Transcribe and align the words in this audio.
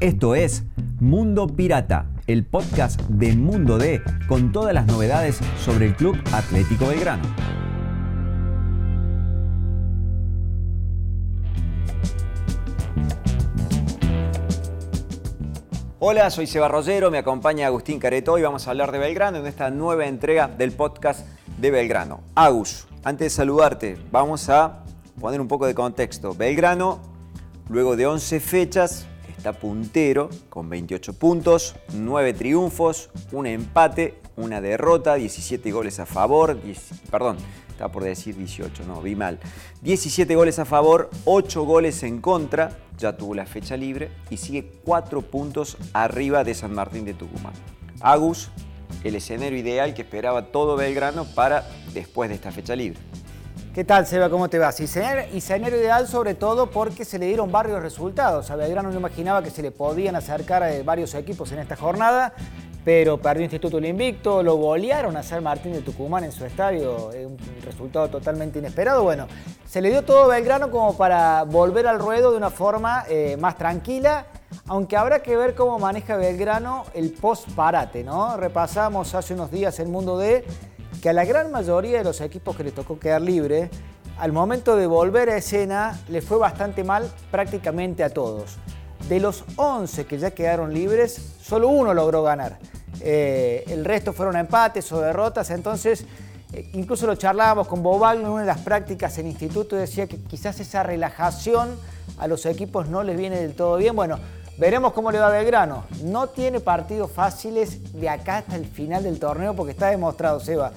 Esto 0.00 0.34
es 0.34 0.64
Mundo 1.00 1.46
Pirata, 1.46 2.06
el 2.26 2.44
podcast 2.44 3.00
de 3.02 3.34
Mundo 3.36 3.78
D 3.78 4.02
con 4.28 4.52
todas 4.52 4.74
las 4.74 4.86
novedades 4.86 5.38
sobre 5.58 5.86
el 5.86 5.94
Club 5.94 6.16
Atlético 6.32 6.86
Belgrano. 6.86 7.22
Hola, 15.98 16.30
soy 16.30 16.48
Seba 16.48 16.66
Rollero, 16.66 17.12
me 17.12 17.18
acompaña 17.18 17.68
Agustín 17.68 18.00
Careto 18.00 18.36
y 18.38 18.42
vamos 18.42 18.66
a 18.66 18.70
hablar 18.70 18.90
de 18.90 18.98
Belgrano 18.98 19.38
en 19.38 19.46
esta 19.46 19.70
nueva 19.70 20.06
entrega 20.06 20.48
del 20.48 20.72
podcast 20.72 21.24
de 21.58 21.70
Belgrano. 21.70 22.22
Agus, 22.34 22.88
antes 23.04 23.26
de 23.26 23.30
saludarte, 23.30 23.98
vamos 24.10 24.48
a 24.48 24.82
poner 25.22 25.40
un 25.40 25.46
poco 25.46 25.66
de 25.66 25.74
contexto. 25.74 26.34
Belgrano, 26.34 26.98
luego 27.68 27.94
de 27.94 28.06
11 28.06 28.40
fechas, 28.40 29.06
está 29.28 29.52
puntero 29.52 30.28
con 30.50 30.68
28 30.68 31.12
puntos, 31.12 31.76
9 31.94 32.34
triunfos, 32.34 33.08
un 33.30 33.46
empate, 33.46 34.18
una 34.36 34.60
derrota, 34.60 35.14
17 35.14 35.70
goles 35.70 36.00
a 36.00 36.06
favor, 36.06 36.58
perdón, 37.08 37.36
estaba 37.70 37.92
por 37.92 38.02
decir 38.02 38.36
18, 38.36 38.84
no, 38.84 39.00
vi 39.00 39.14
mal. 39.14 39.38
17 39.82 40.34
goles 40.34 40.58
a 40.58 40.64
favor, 40.64 41.08
8 41.24 41.62
goles 41.62 42.02
en 42.02 42.20
contra, 42.20 42.76
ya 42.98 43.16
tuvo 43.16 43.36
la 43.36 43.46
fecha 43.46 43.76
libre 43.76 44.10
y 44.28 44.38
sigue 44.38 44.72
4 44.84 45.22
puntos 45.22 45.76
arriba 45.92 46.42
de 46.42 46.54
San 46.54 46.74
Martín 46.74 47.04
de 47.04 47.14
Tucumán. 47.14 47.54
Agus, 48.00 48.50
el 49.04 49.14
escenario 49.14 49.56
ideal 49.56 49.94
que 49.94 50.02
esperaba 50.02 50.46
todo 50.46 50.76
Belgrano 50.76 51.26
para 51.26 51.64
después 51.94 52.28
de 52.28 52.34
esta 52.34 52.50
fecha 52.50 52.74
libre. 52.74 52.98
¿Qué 53.74 53.84
tal, 53.84 54.06
Seba? 54.06 54.28
¿Cómo 54.28 54.50
te 54.50 54.58
vas? 54.58 54.78
Y 54.80 54.84
escenario 54.84 55.78
ideal 55.78 56.06
sobre 56.06 56.34
todo 56.34 56.70
porque 56.70 57.06
se 57.06 57.18
le 57.18 57.24
dieron 57.24 57.50
varios 57.50 57.80
resultados. 57.80 58.50
A 58.50 58.56
Belgrano 58.56 58.90
no 58.90 58.98
imaginaba 58.98 59.42
que 59.42 59.48
se 59.48 59.62
le 59.62 59.70
podían 59.70 60.14
acercar 60.14 60.62
a 60.62 60.82
varios 60.82 61.14
equipos 61.14 61.50
en 61.52 61.60
esta 61.60 61.74
jornada, 61.74 62.34
pero 62.84 63.16
perdió 63.16 63.44
Instituto 63.44 63.78
el 63.78 63.86
Invicto, 63.86 64.42
lo 64.42 64.56
golearon 64.56 65.16
a 65.16 65.22
San 65.22 65.42
Martín 65.42 65.72
de 65.72 65.80
Tucumán 65.80 66.22
en 66.22 66.32
su 66.32 66.44
estadio, 66.44 67.12
un 67.24 67.38
resultado 67.64 68.10
totalmente 68.10 68.58
inesperado. 68.58 69.04
Bueno, 69.04 69.26
se 69.66 69.80
le 69.80 69.88
dio 69.88 70.02
todo 70.02 70.24
a 70.24 70.26
Belgrano 70.26 70.70
como 70.70 70.94
para 70.94 71.44
volver 71.44 71.86
al 71.86 71.98
ruedo 71.98 72.30
de 72.30 72.36
una 72.36 72.50
forma 72.50 73.04
eh, 73.08 73.38
más 73.40 73.56
tranquila, 73.56 74.26
aunque 74.66 74.98
habrá 74.98 75.22
que 75.22 75.34
ver 75.34 75.54
cómo 75.54 75.78
maneja 75.78 76.18
Belgrano 76.18 76.84
el 76.92 77.10
post-parate, 77.14 78.04
¿no? 78.04 78.36
Repasamos 78.36 79.14
hace 79.14 79.32
unos 79.32 79.50
días 79.50 79.78
el 79.78 79.88
mundo 79.88 80.18
de 80.18 80.44
que 81.02 81.10
a 81.10 81.12
la 81.12 81.24
gran 81.24 81.50
mayoría 81.50 81.98
de 81.98 82.04
los 82.04 82.20
equipos 82.20 82.56
que 82.56 82.62
le 82.62 82.70
tocó 82.70 83.00
quedar 83.00 83.20
libre, 83.20 83.70
al 84.18 84.30
momento 84.30 84.76
de 84.76 84.86
volver 84.86 85.30
a 85.30 85.36
escena, 85.36 86.00
le 86.08 86.22
fue 86.22 86.38
bastante 86.38 86.84
mal 86.84 87.10
prácticamente 87.32 88.04
a 88.04 88.10
todos. 88.10 88.56
De 89.08 89.18
los 89.18 89.42
11 89.56 90.06
que 90.06 90.16
ya 90.16 90.30
quedaron 90.30 90.72
libres, 90.72 91.34
solo 91.42 91.68
uno 91.70 91.92
logró 91.92 92.22
ganar. 92.22 92.60
Eh, 93.00 93.64
el 93.66 93.84
resto 93.84 94.12
fueron 94.12 94.36
empates 94.36 94.92
o 94.92 95.00
derrotas, 95.00 95.50
entonces 95.50 96.06
eh, 96.52 96.70
incluso 96.74 97.08
lo 97.08 97.16
charlábamos 97.16 97.66
con 97.66 97.82
Bobal 97.82 98.20
en 98.20 98.28
una 98.28 98.42
de 98.42 98.46
las 98.46 98.60
prácticas 98.60 99.18
en 99.18 99.26
instituto, 99.26 99.74
decía 99.74 100.06
que 100.06 100.18
quizás 100.18 100.60
esa 100.60 100.84
relajación 100.84 101.76
a 102.18 102.28
los 102.28 102.46
equipos 102.46 102.88
no 102.88 103.02
les 103.02 103.18
viene 103.18 103.40
del 103.40 103.54
todo 103.54 103.76
bien. 103.76 103.96
Bueno, 103.96 104.20
veremos 104.58 104.92
cómo 104.92 105.10
le 105.10 105.18
va 105.18 105.28
Belgrano. 105.28 105.84
No 106.04 106.28
tiene 106.28 106.60
partidos 106.60 107.10
fáciles 107.10 107.92
de 107.92 108.08
acá 108.08 108.38
hasta 108.38 108.56
el 108.56 108.66
final 108.66 109.02
del 109.02 109.18
torneo 109.18 109.54
porque 109.54 109.72
está 109.72 109.88
demostrado, 109.88 110.40
Seba, 110.40 110.72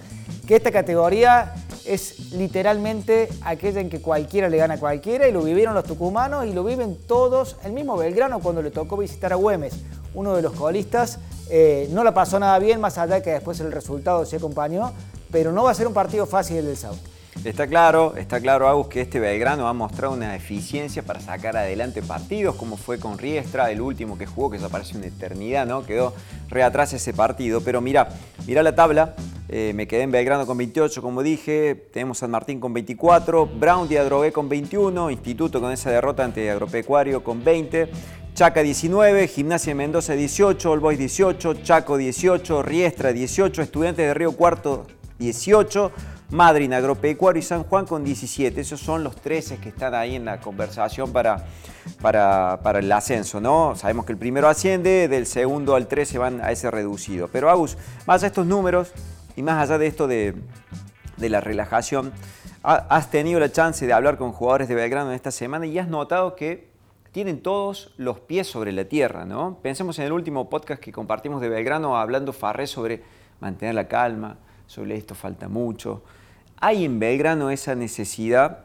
que 0.48 0.56
esta 0.56 0.72
categoría 0.72 1.54
es 1.86 2.32
literalmente 2.32 3.30
aquella 3.42 3.80
en 3.80 3.90
que 3.90 4.02
cualquiera 4.02 4.50
le 4.50 4.58
gana 4.58 4.76
a 4.76 4.80
cualquiera 4.80 5.28
y 5.28 5.32
lo 5.32 5.44
vivieron 5.44 5.76
los 5.76 5.84
tucumanos 5.84 6.46
y 6.46 6.54
lo 6.54 6.64
viven 6.64 6.98
todos. 7.08 7.58
El 7.64 7.74
mismo 7.74 7.98
Belgrano 7.98 8.40
cuando 8.40 8.62
le 8.62 8.72
tocó 8.72 8.98
visitar 8.98 9.34
a 9.34 9.36
Güemes, 9.36 9.74
uno 10.14 10.36
de 10.36 10.42
los 10.42 10.54
colistas, 10.54 11.20
eh, 11.50 11.88
no 11.92 12.04
la 12.04 12.14
pasó 12.14 12.40
nada 12.40 12.58
bien, 12.60 12.82
más 12.82 12.98
allá 12.98 13.22
que 13.22 13.32
después 13.32 13.60
el 13.60 13.72
resultado 13.72 14.26
se 14.26 14.38
acompañó, 14.38 14.94
pero 15.32 15.52
no 15.52 15.64
va 15.64 15.72
a 15.72 15.76
ser 15.76 15.88
un 15.88 15.94
partido 15.94 16.26
fácil 16.26 16.58
el 16.58 16.66
del 16.66 16.78
South. 16.78 16.98
Está 17.44 17.68
claro, 17.68 18.16
está 18.18 18.40
claro, 18.40 18.68
Agus, 18.68 18.88
que 18.88 19.02
este 19.02 19.20
Belgrano 19.20 19.68
ha 19.68 19.74
mostrado 19.74 20.14
una 20.14 20.36
eficiencia 20.36 21.04
para 21.04 21.20
sacar 21.20 21.56
adelante 21.56 22.02
partidos, 22.02 22.56
como 22.56 22.76
fue 22.76 22.98
con 22.98 23.20
Riestra, 23.20 23.70
el 23.70 23.82
último 23.82 24.18
que 24.18 24.26
jugó, 24.26 24.50
que 24.50 24.58
eso 24.58 24.70
parece 24.70 24.98
una 24.98 25.08
eternidad, 25.08 25.68
¿no? 25.68 25.86
Quedó 25.86 26.16
re 26.50 26.64
atrás 26.64 26.94
ese 26.94 27.14
partido. 27.14 27.62
Pero 27.62 27.82
mira, 27.82 28.10
mira 28.48 28.64
la 28.64 28.74
tabla, 28.74 29.14
eh, 29.48 29.74
me 29.76 29.88
quedé 29.88 30.04
en 30.04 30.12
Belgrano 30.12 30.48
con 30.48 30.58
28, 30.58 31.02
como 31.02 31.22
dije. 31.22 31.76
Tenemos 31.94 32.18
San 32.20 32.32
Martín 32.32 32.60
con 32.60 32.74
24. 32.74 33.46
Brown 33.46 33.88
de 33.88 34.00
Adrogué 34.00 34.32
con 34.32 34.50
21. 34.50 35.12
Instituto 35.12 35.62
con 35.62 35.72
esa 35.72 35.92
derrota 35.92 36.24
ante 36.24 36.50
Agropecuario 36.50 37.24
con 37.24 37.44
20. 37.44 37.90
Chaca 38.34 38.64
19, 38.64 39.30
Gimnasia 39.30 39.72
de 39.72 39.76
Mendoza 39.76 40.12
18, 40.12 40.70
All 40.70 40.82
Boys 40.82 41.00
18, 41.00 41.54
Chaco 41.64 41.96
18, 41.96 42.64
Riestra 42.64 43.14
18, 43.14 43.62
Estudiantes 43.62 44.06
de 44.06 44.14
Río 44.14 44.34
Cuarto 44.34 44.88
18, 45.20 45.92
Madrid 46.36 46.72
Agropecuario 46.74 47.40
y 47.40 47.44
San 47.44 47.64
Juan 47.64 47.86
con 47.86 48.04
17. 48.04 48.60
Esos 48.60 48.82
son 48.82 49.04
los 49.06 49.16
13 49.16 49.58
que 49.58 49.70
están 49.70 49.96
ahí 49.96 50.16
en 50.16 50.26
la 50.26 50.42
conversación 50.42 51.14
para, 51.14 51.46
para, 52.02 52.80
el 52.80 52.92
ascenso, 52.92 53.40
¿no? 53.40 53.74
Sabemos 53.76 54.06
que 54.06 54.12
el 54.12 54.18
primero 54.18 54.50
asciende, 54.50 55.08
del 55.08 55.28
segundo 55.28 55.76
al 55.76 55.88
13 55.88 56.18
van 56.18 56.42
a 56.42 56.52
ese 56.52 56.70
reducido. 56.70 57.30
Pero 57.30 57.50
Agus, 57.50 57.78
más 58.06 58.22
a 58.24 58.28
estos 58.28 58.46
números, 58.46 58.92
y 59.38 59.44
más 59.44 59.64
allá 59.64 59.78
de 59.78 59.88
esto 59.88 60.08
de, 60.08 60.36
la 61.18 61.40
relajación, 61.40 62.12
has 62.64 63.10
tenido 63.10 63.40
la 63.40 63.52
chance 63.52 63.88
de 63.88 63.94
hablar 63.94 64.18
con 64.18 64.34
jugadores 64.34 64.68
de 64.68 64.76
Belgrano 64.76 65.12
en 65.12 65.16
esta 65.16 65.32
semana 65.32 65.66
y 65.66 65.80
has 65.80 65.88
notado 65.88 66.36
que 66.36 66.68
tienen 67.14 67.42
todos 67.42 67.94
los 67.96 68.20
pies 68.20 68.46
sobre 68.46 68.74
la 68.74 68.84
tierra, 68.84 69.24
¿no? 69.24 69.60
Pensemos 69.62 69.98
en 70.00 70.06
el 70.06 70.12
último 70.12 70.50
podcast 70.50 70.82
que 70.82 70.92
compartimos 70.92 71.40
de 71.40 71.48
Belgrano 71.48 71.98
hablando 71.98 72.34
Farré 72.34 72.68
sobre 72.68 73.04
mantener 73.40 73.74
la 73.76 73.88
calma, 73.88 74.36
sobre 74.68 74.98
esto 74.98 75.16
falta 75.16 75.48
mucho. 75.48 76.04
Hay 76.58 76.86
en 76.86 77.00
Belgrano 77.00 77.50
esa 77.50 77.76
necesidad 77.76 78.60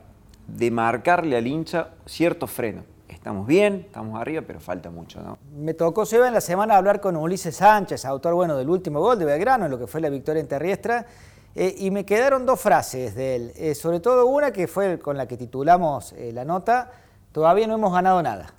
de 0.47 0.71
marcarle 0.71 1.37
al 1.37 1.47
hincha 1.47 1.91
cierto 2.06 2.47
freno 2.47 2.83
estamos 3.21 3.47
bien, 3.47 3.84
estamos 3.87 4.19
arriba, 4.19 4.43
pero 4.47 4.61
falta 4.61 4.91
mucho, 4.91 5.21
¿no? 5.21 5.37
Me 5.55 5.75
tocó, 5.75 6.06
Seba, 6.06 6.27
en 6.27 6.33
la 6.33 6.41
semana 6.41 6.77
hablar 6.77 7.03
con 7.03 7.17
Ulises 7.17 7.56
Sánchez, 7.56 8.06
autor, 8.06 8.33
bueno, 8.33 8.56
del 8.56 8.71
último 8.71 8.99
gol 8.99 9.19
de 9.19 9.27
Belgrano, 9.27 9.67
en 9.67 9.71
lo 9.71 9.78
que 9.78 9.87
fue 9.87 10.01
la 10.01 10.09
victoria 10.09 10.41
en 10.41 10.49
Terriestra, 10.49 11.06
eh, 11.55 11.75
y 11.78 11.91
me 11.91 12.06
quedaron 12.06 12.47
dos 12.47 12.61
frases 12.61 13.15
de 13.15 13.37
él, 13.37 13.53
eh, 13.56 13.75
sobre 13.75 14.01
todo 14.01 14.27
una 14.27 14.53
que 14.53 14.67
fue 14.67 14.99
con 14.99 15.19
la 15.19 15.28
que 15.28 15.37
titulamos 15.37 16.12
eh, 16.12 16.33
la 16.33 16.47
nota, 16.47 16.93
todavía 17.33 17.67
no 17.67 17.75
hemos 17.75 17.93
ganado 17.93 18.22
nada. 18.22 18.55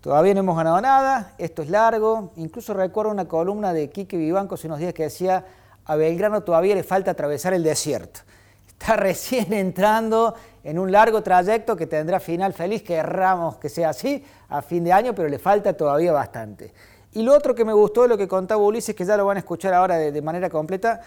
Todavía 0.00 0.32
no 0.32 0.40
hemos 0.40 0.56
ganado 0.56 0.80
nada, 0.80 1.34
esto 1.36 1.60
es 1.60 1.68
largo, 1.68 2.32
incluso 2.36 2.72
recuerdo 2.72 3.12
una 3.12 3.28
columna 3.28 3.74
de 3.74 3.90
Quique 3.90 4.16
Vivanco 4.16 4.54
hace 4.54 4.66
unos 4.66 4.78
días 4.78 4.94
que 4.94 5.02
decía, 5.02 5.44
a 5.84 5.94
Belgrano 5.96 6.42
todavía 6.42 6.74
le 6.74 6.84
falta 6.84 7.10
atravesar 7.10 7.52
el 7.52 7.62
desierto 7.62 8.20
está 8.80 8.96
recién 8.96 9.52
entrando 9.52 10.34
en 10.64 10.78
un 10.78 10.90
largo 10.90 11.22
trayecto 11.22 11.76
que 11.76 11.86
tendrá 11.86 12.18
final 12.18 12.54
feliz, 12.54 12.82
querramos 12.82 13.58
que 13.58 13.68
sea 13.68 13.90
así 13.90 14.24
a 14.48 14.62
fin 14.62 14.84
de 14.84 14.92
año, 14.92 15.14
pero 15.14 15.28
le 15.28 15.38
falta 15.38 15.74
todavía 15.74 16.12
bastante. 16.12 16.72
Y 17.12 17.22
lo 17.22 17.34
otro 17.34 17.54
que 17.54 17.64
me 17.64 17.74
gustó 17.74 18.02
de 18.02 18.08
lo 18.08 18.16
que 18.16 18.26
contaba 18.26 18.62
Ulises, 18.62 18.94
que 18.94 19.04
ya 19.04 19.18
lo 19.18 19.26
van 19.26 19.36
a 19.36 19.40
escuchar 19.40 19.74
ahora 19.74 19.98
de, 19.98 20.22
manera 20.22 20.48
completa, 20.48 21.02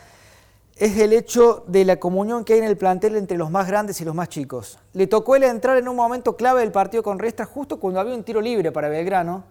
es 0.76 0.98
el 1.00 1.14
hecho 1.14 1.64
de 1.68 1.84
la 1.86 1.96
comunión 1.98 2.46
que 2.46 2.54
hay 2.54 2.60
en 2.60 2.66
el 2.66 2.78
plantel 2.78 3.16
entre 3.16 3.38
los 3.38 3.50
más 3.50 3.68
grandes 3.68 4.00
y 4.02 4.06
los 4.06 4.14
más 4.14 4.30
chicos. 4.30 4.78
Le 4.94 5.08
tocó 5.08 5.36
él 5.36 5.44
entrar 5.44 5.78
en 5.78 5.88
un 5.88 5.96
momento 5.96 6.36
clave 6.36 6.62
del 6.62 6.72
partido 6.72 7.02
con 7.02 7.18
Restra 7.18 7.46
justo 7.46 7.80
cuando 7.80 8.00
había 8.00 8.14
un 8.14 8.24
tiro 8.24 8.42
libre 8.42 8.72
para 8.72 8.88
Belgrano. 8.88 9.46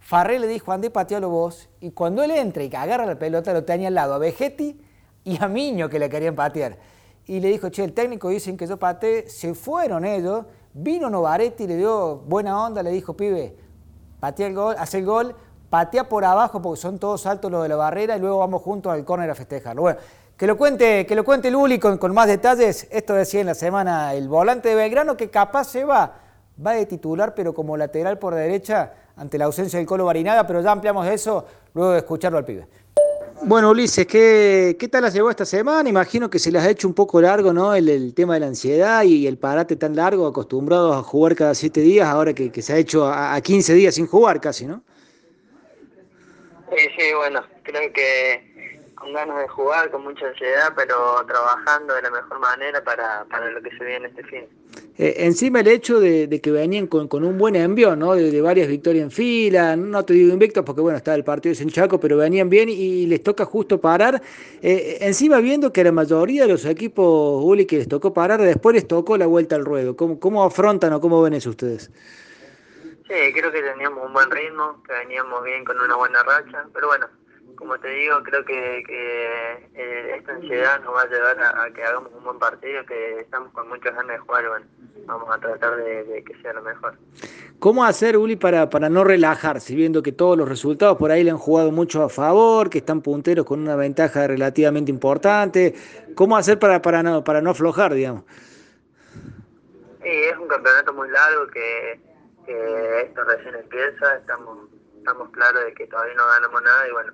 Farré 0.00 0.40
le 0.40 0.48
dijo, 0.48 0.72
andé, 0.72 0.90
patealo 0.90 1.28
vos. 1.28 1.68
Y 1.80 1.92
cuando 1.92 2.24
él 2.24 2.32
entra 2.32 2.64
y 2.64 2.74
agarra 2.74 3.06
la 3.06 3.18
pelota, 3.18 3.52
lo 3.52 3.64
tenía 3.64 3.88
al 3.88 3.94
lado 3.94 4.14
a 4.14 4.18
Vegetti 4.18 4.80
y 5.24 5.42
a 5.42 5.46
Miño 5.46 5.88
que 5.88 5.98
le 5.98 6.08
querían 6.08 6.34
patear 6.34 6.76
y 7.28 7.40
le 7.40 7.48
dijo, 7.48 7.68
che, 7.68 7.84
el 7.84 7.92
técnico 7.92 8.30
dicen 8.30 8.56
que 8.56 8.66
yo 8.66 8.78
pateé, 8.78 9.28
se 9.28 9.54
fueron 9.54 10.06
ellos, 10.06 10.46
vino 10.72 11.10
Novaretti, 11.10 11.66
le 11.66 11.76
dio 11.76 12.16
buena 12.16 12.64
onda, 12.64 12.82
le 12.82 12.90
dijo, 12.90 13.14
pibe, 13.14 13.54
patea 14.18 14.46
el 14.46 14.54
gol, 14.54 14.74
hace 14.78 14.98
el 14.98 15.04
gol, 15.04 15.36
patea 15.68 16.08
por 16.08 16.24
abajo 16.24 16.62
porque 16.62 16.80
son 16.80 16.98
todos 16.98 17.26
altos 17.26 17.50
los 17.50 17.62
de 17.62 17.68
la 17.68 17.76
barrera 17.76 18.16
y 18.16 18.20
luego 18.20 18.38
vamos 18.38 18.62
juntos 18.62 18.90
al 18.90 19.04
córner 19.04 19.28
a 19.28 19.34
festejarlo. 19.34 19.82
Bueno, 19.82 19.98
que 20.38 20.46
lo 20.46 20.56
cuente, 20.56 21.04
que 21.04 21.14
lo 21.14 21.22
cuente 21.22 21.50
Luli 21.50 21.78
con, 21.78 21.98
con 21.98 22.14
más 22.14 22.28
detalles, 22.28 22.88
esto 22.90 23.12
decía 23.12 23.40
en 23.40 23.46
la 23.48 23.54
semana 23.54 24.14
el 24.14 24.26
volante 24.26 24.70
de 24.70 24.74
Belgrano 24.74 25.14
que 25.14 25.28
capaz 25.28 25.64
se 25.64 25.84
va, 25.84 26.14
va 26.66 26.72
de 26.72 26.86
titular 26.86 27.34
pero 27.34 27.52
como 27.52 27.76
lateral 27.76 28.18
por 28.18 28.34
derecha 28.34 28.94
ante 29.16 29.36
la 29.36 29.44
ausencia 29.44 29.78
del 29.78 29.86
Colo 29.86 30.06
Barinaga, 30.06 30.46
pero 30.46 30.62
ya 30.62 30.72
ampliamos 30.72 31.06
eso 31.06 31.44
luego 31.74 31.90
de 31.90 31.98
escucharlo 31.98 32.38
al 32.38 32.46
pibe. 32.46 32.66
Bueno, 33.42 33.70
Ulises, 33.70 34.06
¿qué, 34.06 34.76
¿qué 34.78 34.88
tal 34.88 35.02
las 35.02 35.14
llevó 35.14 35.30
esta 35.30 35.44
semana? 35.44 35.88
Imagino 35.88 36.28
que 36.28 36.38
se 36.38 36.50
las 36.50 36.64
ha 36.64 36.70
hecho 36.70 36.88
un 36.88 36.94
poco 36.94 37.20
largo, 37.20 37.52
¿no? 37.52 37.74
El, 37.74 38.12
tema 38.14 38.34
de 38.34 38.40
la 38.40 38.46
ansiedad 38.46 39.02
y 39.04 39.26
el 39.26 39.38
parate 39.38 39.76
tan 39.76 39.94
largo, 39.94 40.26
acostumbrados 40.26 40.96
a 40.96 41.02
jugar 41.02 41.36
cada 41.36 41.54
siete 41.54 41.80
días, 41.80 42.08
ahora 42.08 42.34
que, 42.34 42.50
se 42.62 42.72
ha 42.72 42.76
hecho 42.76 43.06
a, 43.06 43.40
15 43.40 43.74
días 43.74 43.94
sin 43.94 44.06
jugar 44.06 44.40
casi, 44.40 44.66
¿no? 44.66 44.82
Sí, 46.76 46.84
sí, 46.98 47.14
bueno, 47.16 47.42
creo 47.62 47.92
que 47.92 48.90
con 48.94 49.12
ganas 49.12 49.38
de 49.38 49.48
jugar, 49.48 49.90
con 49.90 50.02
mucha 50.02 50.26
ansiedad, 50.26 50.72
pero 50.76 51.24
trabajando 51.26 51.94
de 51.94 52.02
la 52.02 52.10
mejor 52.10 52.40
manera 52.40 52.82
para, 52.82 53.24
para 53.30 53.50
lo 53.50 53.62
que 53.62 53.70
se 53.70 53.84
viene 53.84 54.08
este 54.08 54.24
fin. 54.24 54.46
Eh, 55.00 55.14
encima 55.18 55.60
el 55.60 55.68
hecho 55.68 56.00
de, 56.00 56.40
que 56.42 56.50
venían 56.50 56.88
con, 56.88 57.24
un 57.24 57.38
buen 57.38 57.54
envión, 57.54 58.00
¿no? 58.00 58.14
De, 58.14 58.40
varias 58.40 58.66
victorias 58.66 59.04
en 59.04 59.10
fila, 59.12 59.76
no 59.76 60.04
te 60.04 60.12
digo 60.12 60.32
invictos 60.32 60.64
porque 60.64 60.80
bueno, 60.80 60.98
está 60.98 61.14
el 61.14 61.22
partido 61.22 61.52
de 61.52 61.54
Senchaco, 61.54 62.00
pero 62.00 62.16
venían 62.16 62.50
bien 62.50 62.68
y, 62.68 63.06
les 63.06 63.22
toca 63.22 63.44
justo 63.44 63.80
parar. 63.80 64.20
Eh, 64.60 64.98
encima 65.00 65.38
viendo 65.38 65.72
que 65.72 65.84
la 65.84 65.92
mayoría 65.92 66.42
de 66.42 66.48
los 66.48 66.64
equipos 66.64 67.44
Uli 67.44 67.64
que 67.64 67.78
les 67.78 67.88
tocó 67.88 68.12
parar, 68.12 68.40
después 68.40 68.74
les 68.74 68.88
tocó 68.88 69.16
la 69.16 69.26
vuelta 69.26 69.54
al 69.54 69.64
ruedo. 69.64 69.96
¿Cómo, 69.96 70.18
cómo 70.18 70.42
afrontan 70.42 70.92
o 70.92 71.00
cómo 71.00 71.22
ven 71.22 71.34
eso 71.34 71.50
ustedes? 71.50 71.92
Sí, 73.06 73.32
creo 73.32 73.52
que 73.52 73.62
teníamos 73.62 74.04
un 74.04 74.12
buen 74.12 74.30
ritmo, 74.30 74.82
que 74.82 74.92
veníamos 74.92 75.44
bien 75.44 75.64
con 75.64 75.80
una 75.80 75.94
buena 75.94 76.22
racha, 76.24 76.66
pero 76.74 76.88
bueno, 76.88 77.06
como 77.58 77.76
te 77.80 77.88
digo, 77.88 78.22
creo 78.22 78.44
que, 78.44 78.84
eh, 78.88 80.16
esta 80.16 80.32
ansiedad 80.32 80.80
nos 80.80 80.94
va 80.94 81.02
a 81.02 81.06
llevar 81.06 81.36
a, 81.42 81.70
que 81.72 81.82
hagamos 81.82 82.12
un 82.16 82.22
buen 82.22 82.38
partido, 82.38 82.86
que 82.86 83.20
estamos 83.20 83.52
con 83.52 83.68
muchas 83.68 83.96
ganas 83.96 84.12
de 84.12 84.18
jugar, 84.18 84.48
bueno, 84.48 84.66
vamos 85.06 85.28
a 85.34 85.40
tratar 85.40 85.76
de, 85.76 86.22
que 86.24 86.40
sea 86.40 86.52
lo 86.52 86.62
mejor. 86.62 86.94
¿Cómo 87.58 87.84
hacer, 87.84 88.16
Uli, 88.16 88.36
para, 88.36 88.70
para 88.70 88.88
no 88.88 89.02
relajarse, 89.02 89.74
viendo 89.74 90.04
que 90.04 90.12
todos 90.12 90.38
los 90.38 90.48
resultados 90.48 90.96
por 90.98 91.10
ahí 91.10 91.24
le 91.24 91.32
han 91.32 91.38
jugado 91.38 91.72
mucho 91.72 92.04
a 92.04 92.08
favor, 92.08 92.70
que 92.70 92.78
están 92.78 93.02
punteros 93.02 93.44
con 93.44 93.60
una 93.60 93.74
ventaja 93.74 94.28
relativamente 94.28 94.92
importante? 94.92 95.74
¿Cómo 96.14 96.36
hacer 96.36 96.60
para, 96.60 96.80
para, 96.80 97.02
no, 97.02 97.24
para 97.24 97.42
no 97.42 97.50
aflojar, 97.50 97.92
digamos? 97.92 98.22
Sí, 100.00 100.08
es 100.08 100.38
un 100.38 100.46
campeonato 100.46 100.94
muy 100.94 101.10
largo 101.10 101.48
que, 101.48 102.00
que 102.46 103.00
esto 103.00 103.24
recién 103.24 103.56
empieza, 103.56 104.14
estamos, 104.14 104.68
estamos 104.96 105.28
claros 105.30 105.64
de 105.64 105.74
que 105.74 105.88
todavía 105.88 106.14
no 106.14 106.26
ganamos 106.28 106.62
nada 106.62 106.88
y 106.88 106.92
bueno, 106.92 107.12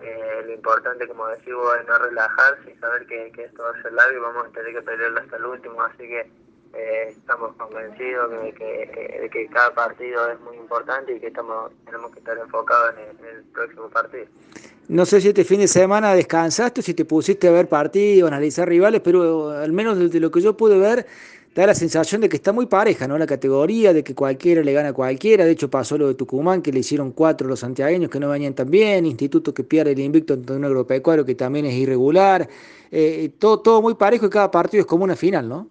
eh, 0.00 0.42
lo 0.44 0.52
importante, 0.52 1.08
como 1.08 1.26
decís 1.28 1.48
es 1.48 1.88
no 1.88 1.98
relajarse 1.98 2.70
y 2.70 2.78
saber 2.78 3.06
que, 3.06 3.32
esto 3.36 3.62
va 3.62 3.70
a 3.70 3.82
ser 3.82 3.92
largo 3.92 4.16
y 4.16 4.20
vamos 4.20 4.46
a 4.46 4.50
tener 4.50 4.74
que 4.74 4.82
pelearlo 4.82 5.20
hasta 5.20 5.36
el 5.36 5.44
último. 5.44 5.82
Así 5.82 6.08
que 6.08 6.20
eh, 6.74 7.08
estamos 7.08 7.54
convencidos 7.56 8.30
de 8.30 8.52
que, 8.52 9.48
cada 9.52 9.72
partido 9.74 10.30
es 10.30 10.40
muy 10.40 10.56
importante 10.56 11.14
y 11.14 11.20
que 11.20 11.28
estamos 11.28 11.72
tenemos 11.84 12.10
que 12.12 12.18
estar 12.18 12.36
enfocados 12.36 12.94
en 12.94 13.26
el, 13.26 13.44
próximo 13.44 13.88
partido. 13.88 14.26
No 14.88 15.04
sé 15.06 15.20
si 15.20 15.28
este 15.28 15.44
fin 15.44 15.60
de 15.60 15.68
semana 15.68 16.14
descansaste, 16.14 16.82
si 16.82 16.94
te 16.94 17.04
pusiste 17.04 17.48
a 17.48 17.50
ver 17.50 17.68
partidos, 17.68 18.28
analizar 18.30 18.68
rivales, 18.68 19.00
pero 19.02 19.50
al 19.50 19.72
menos 19.72 19.98
de 19.98 20.20
lo 20.20 20.30
que 20.30 20.40
yo 20.40 20.56
pude 20.56 20.78
ver, 20.78 21.06
da 21.56 21.66
la 21.66 21.74
sensación 21.74 22.20
de 22.20 22.28
que 22.28 22.36
está 22.36 22.52
muy 22.52 22.66
pareja, 22.66 23.08
¿no? 23.08 23.16
La 23.16 23.26
categoría, 23.26 23.94
de 23.94 24.04
que 24.04 24.14
cualquiera 24.14 24.62
le 24.62 24.72
gana 24.74 24.90
a 24.90 24.92
cualquiera. 24.92 25.44
De 25.44 25.52
hecho, 25.52 25.70
pasó 25.70 25.96
lo 25.96 26.06
de 26.08 26.14
Tucumán, 26.14 26.60
que 26.60 26.70
le 26.70 26.80
hicieron 26.80 27.12
cuatro 27.12 27.48
los 27.48 27.60
santiagueños 27.60 28.10
que 28.10 28.20
no 28.20 28.28
venían 28.28 28.54
tan 28.54 28.70
bien. 28.70 29.06
Instituto 29.06 29.54
que 29.54 29.64
pierde 29.64 29.92
el 29.92 29.98
invicto 30.00 30.34
ante 30.34 30.52
un 30.52 30.64
agropecuario 30.66 31.24
que 31.24 31.34
también 31.34 31.64
es 31.64 31.72
irregular. 31.72 32.46
Eh, 32.90 33.32
todo, 33.38 33.60
todo 33.60 33.80
muy 33.80 33.94
parejo 33.94 34.26
y 34.26 34.30
cada 34.30 34.50
partido 34.50 34.82
es 34.82 34.86
como 34.86 35.04
una 35.04 35.16
final, 35.16 35.48
¿no? 35.48 35.68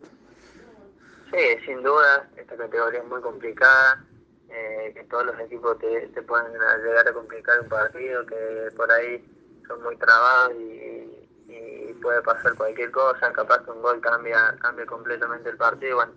Sí, 1.32 1.66
sin 1.66 1.84
duda. 1.84 2.30
Esta 2.36 2.56
categoría 2.56 3.02
es 3.02 3.08
muy 3.08 3.22
complicada. 3.22 4.04
Eh, 4.50 4.92
que 4.94 5.04
todos 5.04 5.26
los 5.26 5.40
equipos 5.40 5.78
te, 5.80 6.08
te 6.14 6.22
pueden 6.22 6.48
llegar 6.54 7.08
a 7.08 7.14
complicar 7.14 7.60
un 7.60 7.68
partido, 7.68 8.26
que 8.26 8.72
por 8.76 8.90
ahí 8.90 9.24
son 9.68 9.84
muy 9.84 9.98
trabados 9.98 10.54
y 10.58 11.05
y 11.48 11.94
puede 12.02 12.22
pasar 12.22 12.56
cualquier 12.56 12.92
cosa, 12.92 13.32
capaz 13.32 13.64
que 13.64 13.72
un 13.72 13.82
gol 13.82 14.00
cambia 14.02 14.56
cambia 14.62 14.86
completamente 14.86 15.50
el 15.50 15.58
partido. 15.58 15.98
Bueno, 15.98 16.12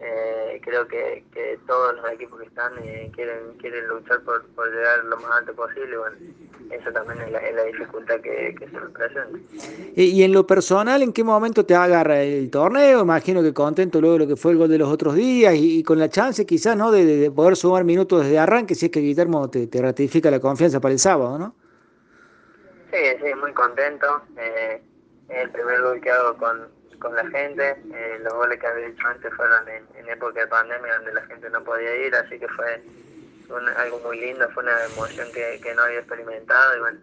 eh, 0.00 0.60
creo 0.64 0.86
que, 0.88 1.24
que, 1.32 1.60
todos 1.66 1.94
los 1.94 2.10
equipos 2.10 2.40
que 2.40 2.46
están 2.46 2.72
eh, 2.82 3.10
quieren 3.14 3.56
quieren 3.60 3.86
luchar 3.86 4.20
por, 4.22 4.44
por, 4.48 4.68
llegar 4.72 5.04
lo 5.04 5.16
más 5.18 5.30
alto 5.38 5.54
posible. 5.54 5.96
Bueno, 5.96 6.16
eso 6.70 6.90
también 6.90 7.20
es 7.20 7.54
la, 7.54 7.64
dificultad 7.64 8.20
que, 8.20 8.56
se 8.58 8.66
nos 8.72 8.90
presenta. 8.90 9.38
¿Y, 9.94 10.22
en 10.24 10.32
lo 10.32 10.44
personal, 10.44 11.02
en 11.02 11.12
qué 11.12 11.22
momento 11.22 11.64
te 11.64 11.76
agarra 11.76 12.22
el 12.22 12.50
torneo? 12.50 13.02
Imagino 13.02 13.42
que 13.42 13.54
contento 13.54 14.00
luego 14.00 14.14
de 14.14 14.18
lo 14.20 14.26
que 14.26 14.36
fue 14.36 14.52
el 14.52 14.58
gol 14.58 14.70
de 14.70 14.78
los 14.78 14.88
otros 14.88 15.14
días 15.14 15.54
y, 15.56 15.84
con 15.84 16.00
la 16.00 16.08
chance 16.08 16.44
quizás 16.46 16.76
no 16.76 16.90
de, 16.90 17.30
poder 17.30 17.56
sumar 17.56 17.84
minutos 17.84 18.24
desde 18.24 18.38
arranque 18.40 18.74
si 18.74 18.86
es 18.86 18.92
que 18.92 19.00
Guillermo 19.00 19.48
te 19.50 19.80
ratifica 19.80 20.30
la 20.32 20.40
confianza 20.40 20.80
para 20.80 20.92
el 20.92 20.98
sábado, 20.98 21.38
¿no? 21.38 21.54
Sí, 22.92 22.98
sí, 23.24 23.34
muy 23.36 23.52
contento. 23.54 24.22
Eh, 24.36 24.82
el 25.30 25.50
primer 25.50 25.80
gol 25.80 26.00
que 26.00 26.10
hago 26.10 26.36
con, 26.36 26.68
con 27.02 27.14
la 27.16 27.26
gente. 27.28 27.70
Eh, 27.92 28.18
los 28.22 28.32
goles 28.34 28.58
que 28.60 28.66
había 28.66 28.86
hecho 28.86 29.08
antes 29.08 29.32
fueron 29.34 29.66
en, 29.68 30.08
época 30.08 30.40
de 30.40 30.46
pandemia 30.46 30.96
donde 30.96 31.14
la 31.14 31.26
gente 31.26 31.48
no 31.48 31.64
podía 31.64 31.96
ir, 32.06 32.14
así 32.14 32.38
que 32.38 32.48
fue 32.48 32.82
algo 33.76 33.98
muy 34.00 34.20
lindo, 34.20 34.48
fue 34.50 34.62
una 34.62 34.84
emoción 34.84 35.28
que, 35.32 35.60
que 35.62 35.74
no 35.74 35.82
había 35.82 36.00
experimentado. 36.00 36.76
Y 36.76 36.80
bueno, 36.80 37.00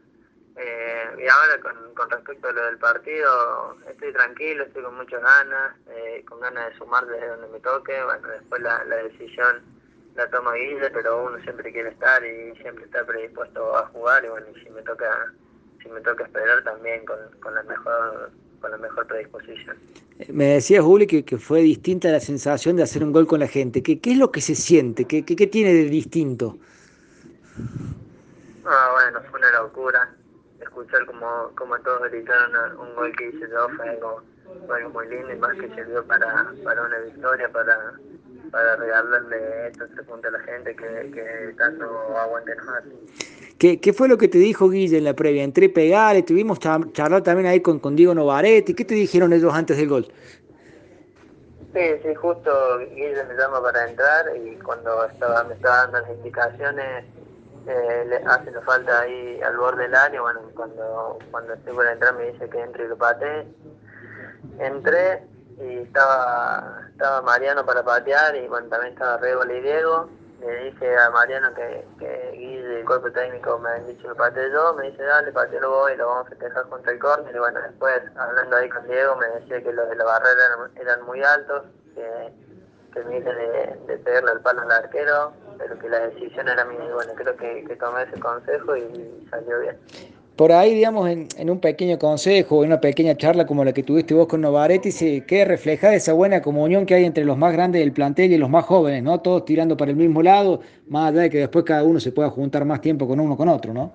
eh, 0.57 1.05
y 1.17 1.27
ahora 1.27 1.59
con, 1.61 1.93
con 1.95 2.09
respecto 2.09 2.49
a 2.49 2.51
lo 2.51 2.65
del 2.65 2.77
partido, 2.77 3.77
estoy 3.89 4.13
tranquilo, 4.13 4.65
estoy 4.65 4.83
con 4.83 4.95
muchas 4.95 5.21
ganas, 5.21 5.75
eh, 5.87 6.23
con 6.27 6.39
ganas 6.39 6.69
de 6.69 6.77
sumar 6.77 7.05
desde 7.07 7.27
donde 7.27 7.47
me 7.47 7.59
toque. 7.59 8.03
Bueno, 8.03 8.27
después 8.27 8.61
la, 8.61 8.83
la 8.85 8.97
decisión 8.97 9.63
la 10.15 10.29
toma 10.29 10.53
Guille, 10.53 10.89
pero 10.91 11.23
uno 11.23 11.39
siempre 11.39 11.71
quiere 11.71 11.89
estar 11.89 12.23
y 12.23 12.55
siempre 12.61 12.85
está 12.85 13.05
predispuesto 13.05 13.75
a 13.75 13.87
jugar. 13.87 14.23
Y 14.25 14.27
bueno, 14.29 14.47
y 14.53 14.63
si 14.63 14.69
me 14.69 14.81
toca 14.83 15.33
si 15.81 15.89
me 15.89 16.01
toca 16.01 16.23
esperar 16.25 16.63
también 16.63 17.05
con, 17.05 17.17
con 17.39 17.55
la 17.55 17.63
mejor 17.63 18.31
con 18.59 18.71
la 18.71 18.77
mejor 18.77 19.07
predisposición. 19.07 19.77
Me 20.27 20.45
decías, 20.45 20.83
Juli, 20.83 21.07
que, 21.07 21.23
que, 21.23 21.37
fue 21.37 21.61
distinta 21.61 22.09
la 22.09 22.19
sensación 22.19 22.75
de 22.75 22.83
hacer 22.83 23.03
un 23.03 23.13
gol 23.13 23.25
con 23.25 23.39
la 23.39 23.47
gente. 23.47 23.81
¿Qué, 23.81 23.99
qué 23.99 24.11
es 24.11 24.17
lo 24.17 24.31
que 24.31 24.41
se 24.41 24.53
siente? 24.53 25.05
¿Qué, 25.05 25.23
qué, 25.23 25.47
tiene 25.47 25.73
de 25.73 25.85
distinto? 25.85 26.57
Ah, 28.65 28.91
bueno, 28.93 29.21
fue 29.29 29.39
una 29.39 29.51
locura. 29.61 30.13
Escuchar 30.59 31.05
como, 31.05 31.51
como 31.55 31.79
todos 31.79 32.11
gritaron 32.11 32.77
un 32.77 32.95
gol 32.95 33.15
que 33.15 33.29
hice 33.29 33.47
yo 33.49 33.69
fue 33.77 33.89
algo, 33.89 34.21
algo 34.69 34.89
muy 34.89 35.07
lindo 35.07 35.33
y 35.33 35.37
más 35.37 35.55
que 35.55 35.73
sirvió 35.73 36.03
para, 36.05 36.53
para 36.65 36.83
una 36.83 36.99
victoria, 36.99 37.49
para, 37.49 37.93
para 38.51 38.75
regalarle 38.75 39.67
estos 39.67 39.89
tres 39.91 40.05
puntos 40.05 40.33
a 40.33 40.37
la 40.37 40.43
gente 40.43 40.75
que, 40.75 41.11
que 41.11 41.53
tanto 41.57 41.85
aguante 42.17 42.55
nos 42.55 42.65
¿Qué, 43.57 43.79
¿Qué, 43.81 43.91
fue 43.91 44.07
lo 44.07 44.17
que 44.17 44.29
te 44.29 44.37
dijo 44.37 44.69
Guille 44.69 44.97
en 44.97 45.03
la 45.03 45.13
previa? 45.13 45.43
Entré 45.43 45.67
pegar, 45.67 46.15
estuvimos 46.15 46.59
charlar 46.59 47.23
también 47.23 47.47
ahí 47.47 47.59
con, 47.59 47.79
con 47.79 47.95
Diego 47.95 48.15
Novaretti. 48.15 48.73
¿Qué 48.73 48.85
te 48.85 48.95
dijeron 48.95 49.33
ellos 49.33 49.53
antes 49.53 49.75
del 49.75 49.89
gol? 49.89 50.07
Sí, 51.73 51.81
sí, 52.01 52.15
justo 52.15 52.79
Guille 52.79 53.23
me 53.25 53.35
llama 53.35 53.61
para 53.61 53.87
entrar 53.87 54.25
y 54.37 54.55
cuando 54.59 55.05
estaba, 55.05 55.43
me 55.43 55.55
estaba 55.55 55.77
dando 55.77 55.99
las 55.99 56.09
indicaciones, 56.09 57.05
eh, 57.67 58.05
le 58.07 58.15
hace 58.17 58.49
la 58.51 58.61
falta 58.61 59.01
ahí 59.01 59.39
al 59.41 59.57
borde 59.57 59.83
del 59.83 59.95
área. 59.95 60.21
Bueno, 60.21 60.39
cuando, 60.55 61.19
cuando 61.29 61.53
estoy 61.53 61.73
por 61.73 61.85
entrar 61.85 62.15
me 62.15 62.31
dice 62.31 62.49
que 62.49 62.59
entre 62.61 62.85
y 62.85 62.87
lo 62.87 62.97
pateé. 62.97 63.45
Entré 64.57 65.23
y 65.59 65.79
estaba, 65.79 66.81
estaba 66.89 67.21
Mariano 67.21 67.65
para 67.65 67.83
patear 67.83 68.35
y 68.35 68.47
bueno, 68.47 68.67
también 68.69 68.93
estaba 68.93 69.17
Rego 69.17 69.43
y 69.45 69.61
Diego. 69.61 70.09
Le 70.39 70.55
dije 70.71 70.97
a 70.97 71.09
Mariano 71.09 71.53
que, 71.53 71.85
que 71.99 72.31
Guille, 72.31 72.79
el 72.79 72.85
cuerpo 72.85 73.11
técnico, 73.11 73.59
me 73.59 73.71
han 73.71 73.87
dicho 73.87 74.07
que 74.07 74.15
patee 74.15 74.49
yo, 74.51 74.73
me 74.73 74.89
dice, 74.89 75.03
dale, 75.03 75.33
pateo 75.33 75.69
voy, 75.69 75.97
lo 75.97 76.07
vamos 76.07 76.27
a 76.27 76.29
festejar 76.29 76.63
contra 76.69 76.93
el 76.93 76.99
córner, 76.99 77.35
y 77.35 77.39
bueno, 77.39 77.59
después, 77.61 78.01
hablando 78.15 78.55
ahí 78.55 78.69
con 78.69 78.87
Diego, 78.87 79.17
me 79.17 79.27
decía 79.27 79.61
que 79.61 79.73
los 79.73 79.89
de 79.89 79.97
la 79.97 80.05
barrera 80.05 80.69
eran, 80.77 81.03
muy 81.03 81.21
altos, 81.21 81.63
que, 81.93 82.33
que 82.93 83.03
me 83.03 83.17
hice 83.17 83.33
de, 83.33 83.79
de 83.85 83.97
pegarle 83.97 84.31
al 84.31 84.39
palo 84.39 84.61
al 84.61 84.71
arquero, 84.71 85.33
pero 85.57 85.77
que 85.77 85.89
la 85.89 86.07
decisión 86.07 86.47
era 86.47 86.63
mía, 86.63 86.85
y 86.85 86.93
bueno, 86.93 87.11
creo 87.17 87.35
que 87.35 87.75
tomé 87.77 88.03
ese 88.03 88.17
consejo 88.21 88.77
y 88.77 89.27
salió 89.29 89.59
bien 89.59 89.77
por 90.39 90.53
ahí, 90.53 90.73
digamos, 90.73 91.09
en, 91.09 91.49
un 91.49 91.59
pequeño 91.59 91.99
consejo, 91.99 92.63
en 92.63 92.69
una 92.69 92.79
pequeña 92.79 93.17
charla 93.17 93.45
como 93.45 93.65
la 93.65 93.73
que 93.73 93.83
tuviste 93.83 94.13
vos 94.13 94.25
con 94.25 94.39
Novaretti, 94.39 94.89
se 94.89 95.25
queda 95.25 95.43
reflejada 95.43 95.95
esa 95.95 96.13
buena 96.13 96.41
comunión 96.41 96.85
que 96.85 96.93
hay 96.93 97.03
entre 97.03 97.25
los 97.25 97.35
más 97.35 97.51
grandes 97.51 97.81
del 97.81 97.91
plantel 97.91 98.31
y 98.31 98.37
los 98.37 98.49
más 98.49 98.63
jóvenes, 98.63 99.03
¿no? 99.03 99.19
Todos 99.19 99.43
tirando 99.43 99.75
para 99.75 99.91
el 99.91 99.97
mismo 99.97 100.23
lado, 100.23 100.61
más 100.87 101.09
allá 101.11 101.23
de 101.23 101.29
que 101.29 101.39
después 101.39 101.65
cada 101.65 101.83
uno 101.83 101.99
se 101.99 102.13
pueda 102.13 102.29
juntar 102.29 102.63
más 102.63 102.79
tiempo 102.79 103.05
con 103.05 103.19
uno 103.19 103.35
con 103.35 103.49
otro, 103.49 103.73
¿no? 103.73 103.91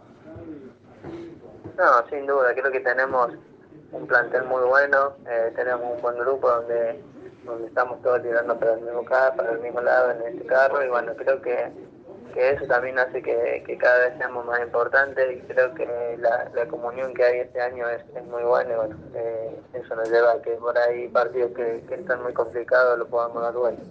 No, 1.78 2.08
sin 2.10 2.26
duda, 2.26 2.52
creo 2.52 2.70
que 2.70 2.80
tenemos 2.80 3.30
un 3.92 4.06
plantel 4.06 4.44
muy 4.44 4.64
bueno, 4.64 5.14
eh, 5.26 5.50
tenemos 5.56 5.96
un 5.96 6.02
buen 6.02 6.18
grupo 6.18 6.50
donde, 6.50 7.00
donde 7.46 7.68
estamos 7.68 8.02
todos 8.02 8.22
tirando 8.22 8.58
para 8.58 8.74
el 8.74 8.82
mismo 8.82 9.02
para 9.06 9.50
el 9.50 9.60
mismo 9.60 9.80
lado 9.80 10.10
en 10.10 10.34
este 10.34 10.44
carro, 10.44 10.84
y 10.84 10.90
bueno, 10.90 11.12
creo 11.16 11.40
que 11.40 11.72
que 12.34 12.50
eso 12.50 12.66
también 12.66 12.98
hace 12.98 13.22
que, 13.22 13.78
cada 13.80 13.98
vez 14.00 14.18
seamos 14.18 14.44
más 14.44 14.60
importantes 14.60 15.36
y 15.36 15.40
creo 15.46 15.72
que 15.74 16.18
la, 16.18 16.66
comunión 16.66 17.14
que 17.14 17.24
hay 17.24 17.38
este 17.38 17.60
año 17.60 17.88
es, 17.88 18.02
muy 18.24 18.42
buena 18.42 18.72
y 18.72 18.76
bueno, 18.76 18.96
eh, 19.14 19.60
eso 19.72 19.94
nos 19.94 20.10
lleva 20.10 20.32
a 20.32 20.42
que 20.42 20.50
por 20.52 20.76
ahí 20.76 21.06
partidos 21.08 21.52
que, 21.52 21.84
están 21.94 22.22
muy 22.24 22.32
complicados 22.32 22.98
lo 22.98 23.06
podamos 23.06 23.40
dar 23.40 23.54
vuelta. 23.54 23.82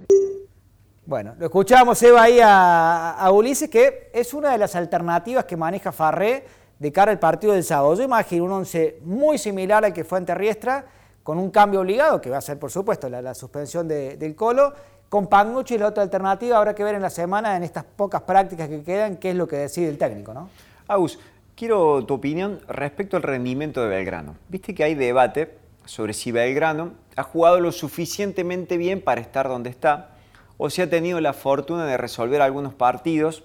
Bueno, 1.05 1.35
lo 1.39 1.45
escuchábamos 1.45 2.03
Eva 2.03 2.23
ahí 2.23 2.39
a, 2.43 3.29
Ulises, 3.31 3.69
que 3.69 4.11
es 4.13 4.33
una 4.33 4.51
de 4.51 4.57
las 4.57 4.75
alternativas 4.75 5.45
que 5.45 5.55
maneja 5.55 5.93
Farré 5.93 6.43
de 6.79 6.91
cara 6.91 7.11
al 7.13 7.19
partido 7.19 7.53
del 7.53 7.63
sábado. 7.63 7.95
Yo 7.95 8.03
imagino 8.03 8.43
un 8.43 8.51
once 8.51 8.99
muy 9.03 9.37
similar 9.37 9.85
al 9.85 9.93
que 9.93 10.03
fue 10.03 10.19
en 10.19 10.25
Terriestra, 10.25 10.85
con 11.23 11.37
un 11.37 11.49
cambio 11.49 11.79
obligado, 11.79 12.19
que 12.19 12.29
va 12.29 12.37
a 12.37 12.41
ser 12.41 12.59
por 12.59 12.71
supuesto 12.71 13.09
la, 13.09 13.33
suspensión 13.33 13.87
del 13.87 14.35
Colo, 14.35 14.73
con 15.13 15.27
Pagnucci 15.27 15.77
la 15.77 15.89
otra 15.89 16.01
alternativa 16.01 16.57
habrá 16.57 16.73
que 16.73 16.83
ver 16.83 16.95
en 16.95 17.03
la 17.03 17.11
semana, 17.11 17.55
en 17.55 17.61
estas 17.61 17.83
pocas 17.83 18.23
prácticas 18.23 18.67
que 18.67 18.81
quedan, 18.81 19.17
qué 19.17 19.29
es 19.29 19.35
lo 19.35 19.47
que 19.47 19.57
decide 19.57 19.87
el 19.87 19.99
técnico, 19.99 20.33
¿no? 20.33 20.49
Agus, 20.87 21.19
quiero 21.55 22.03
tu 22.03 22.15
opinión 22.15 22.61
respecto 22.67 23.15
al 23.15 23.21
rendimiento 23.21 23.83
de 23.83 23.89
Belgrano. 23.89 24.35
Viste 24.49 24.73
que 24.73 24.83
hay 24.83 24.95
debate 24.95 25.55
sobre 25.85 26.13
si 26.13 26.31
Belgrano 26.31 26.93
ha 27.15 27.21
jugado 27.21 27.59
lo 27.59 27.71
suficientemente 27.71 28.75
bien 28.77 29.01
para 29.01 29.21
estar 29.21 29.47
donde 29.47 29.69
está 29.69 30.15
o 30.57 30.71
si 30.71 30.81
ha 30.81 30.89
tenido 30.89 31.21
la 31.21 31.33
fortuna 31.33 31.85
de 31.85 31.97
resolver 31.97 32.41
algunos 32.41 32.73
partidos. 32.73 33.43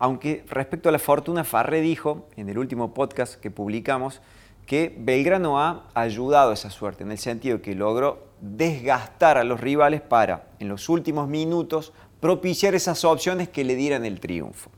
Aunque 0.00 0.44
respecto 0.48 0.88
a 0.88 0.92
la 0.92 0.98
fortuna, 0.98 1.44
Farré 1.44 1.80
dijo 1.80 2.26
en 2.36 2.48
el 2.48 2.58
último 2.58 2.92
podcast 2.92 3.36
que 3.36 3.52
publicamos 3.52 4.20
que 4.66 4.92
Belgrano 4.98 5.60
ha 5.60 5.84
ayudado 5.94 6.50
a 6.50 6.54
esa 6.54 6.70
suerte, 6.70 7.04
en 7.04 7.12
el 7.12 7.18
sentido 7.18 7.62
que 7.62 7.76
logró 7.76 8.29
desgastar 8.40 9.38
a 9.38 9.44
los 9.44 9.60
rivales 9.60 10.00
para, 10.00 10.48
en 10.58 10.68
los 10.68 10.88
últimos 10.88 11.28
minutos, 11.28 11.92
propiciar 12.20 12.74
esas 12.74 13.04
opciones 13.04 13.48
que 13.48 13.64
le 13.64 13.74
dieran 13.74 14.04
el 14.04 14.20
triunfo. 14.20 14.70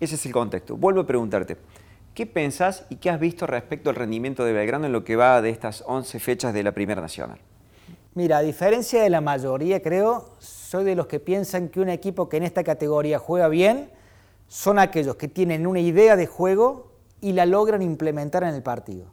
Ese 0.00 0.14
es 0.14 0.26
el 0.26 0.32
contexto. 0.32 0.76
Vuelvo 0.76 1.02
a 1.02 1.06
preguntarte, 1.06 1.56
¿qué 2.14 2.26
pensás 2.26 2.86
y 2.88 2.96
qué 2.96 3.10
has 3.10 3.20
visto 3.20 3.46
respecto 3.46 3.90
al 3.90 3.96
rendimiento 3.96 4.44
de 4.44 4.52
Belgrano 4.52 4.86
en 4.86 4.92
lo 4.92 5.04
que 5.04 5.16
va 5.16 5.42
de 5.42 5.50
estas 5.50 5.84
11 5.86 6.18
fechas 6.20 6.54
de 6.54 6.62
la 6.62 6.72
Primera 6.72 7.00
Nacional? 7.00 7.38
Mira, 8.14 8.38
a 8.38 8.42
diferencia 8.42 9.02
de 9.02 9.10
la 9.10 9.20
mayoría, 9.20 9.82
creo, 9.82 10.34
soy 10.38 10.84
de 10.84 10.96
los 10.96 11.06
que 11.06 11.20
piensan 11.20 11.68
que 11.68 11.80
un 11.80 11.88
equipo 11.88 12.28
que 12.28 12.38
en 12.38 12.42
esta 12.42 12.64
categoría 12.64 13.18
juega 13.18 13.48
bien 13.48 13.90
son 14.48 14.80
aquellos 14.80 15.14
que 15.14 15.28
tienen 15.28 15.66
una 15.66 15.78
idea 15.78 16.16
de 16.16 16.26
juego 16.26 16.90
y 17.20 17.32
la 17.32 17.46
logran 17.46 17.82
implementar 17.82 18.42
en 18.42 18.54
el 18.54 18.62
partido. 18.62 19.12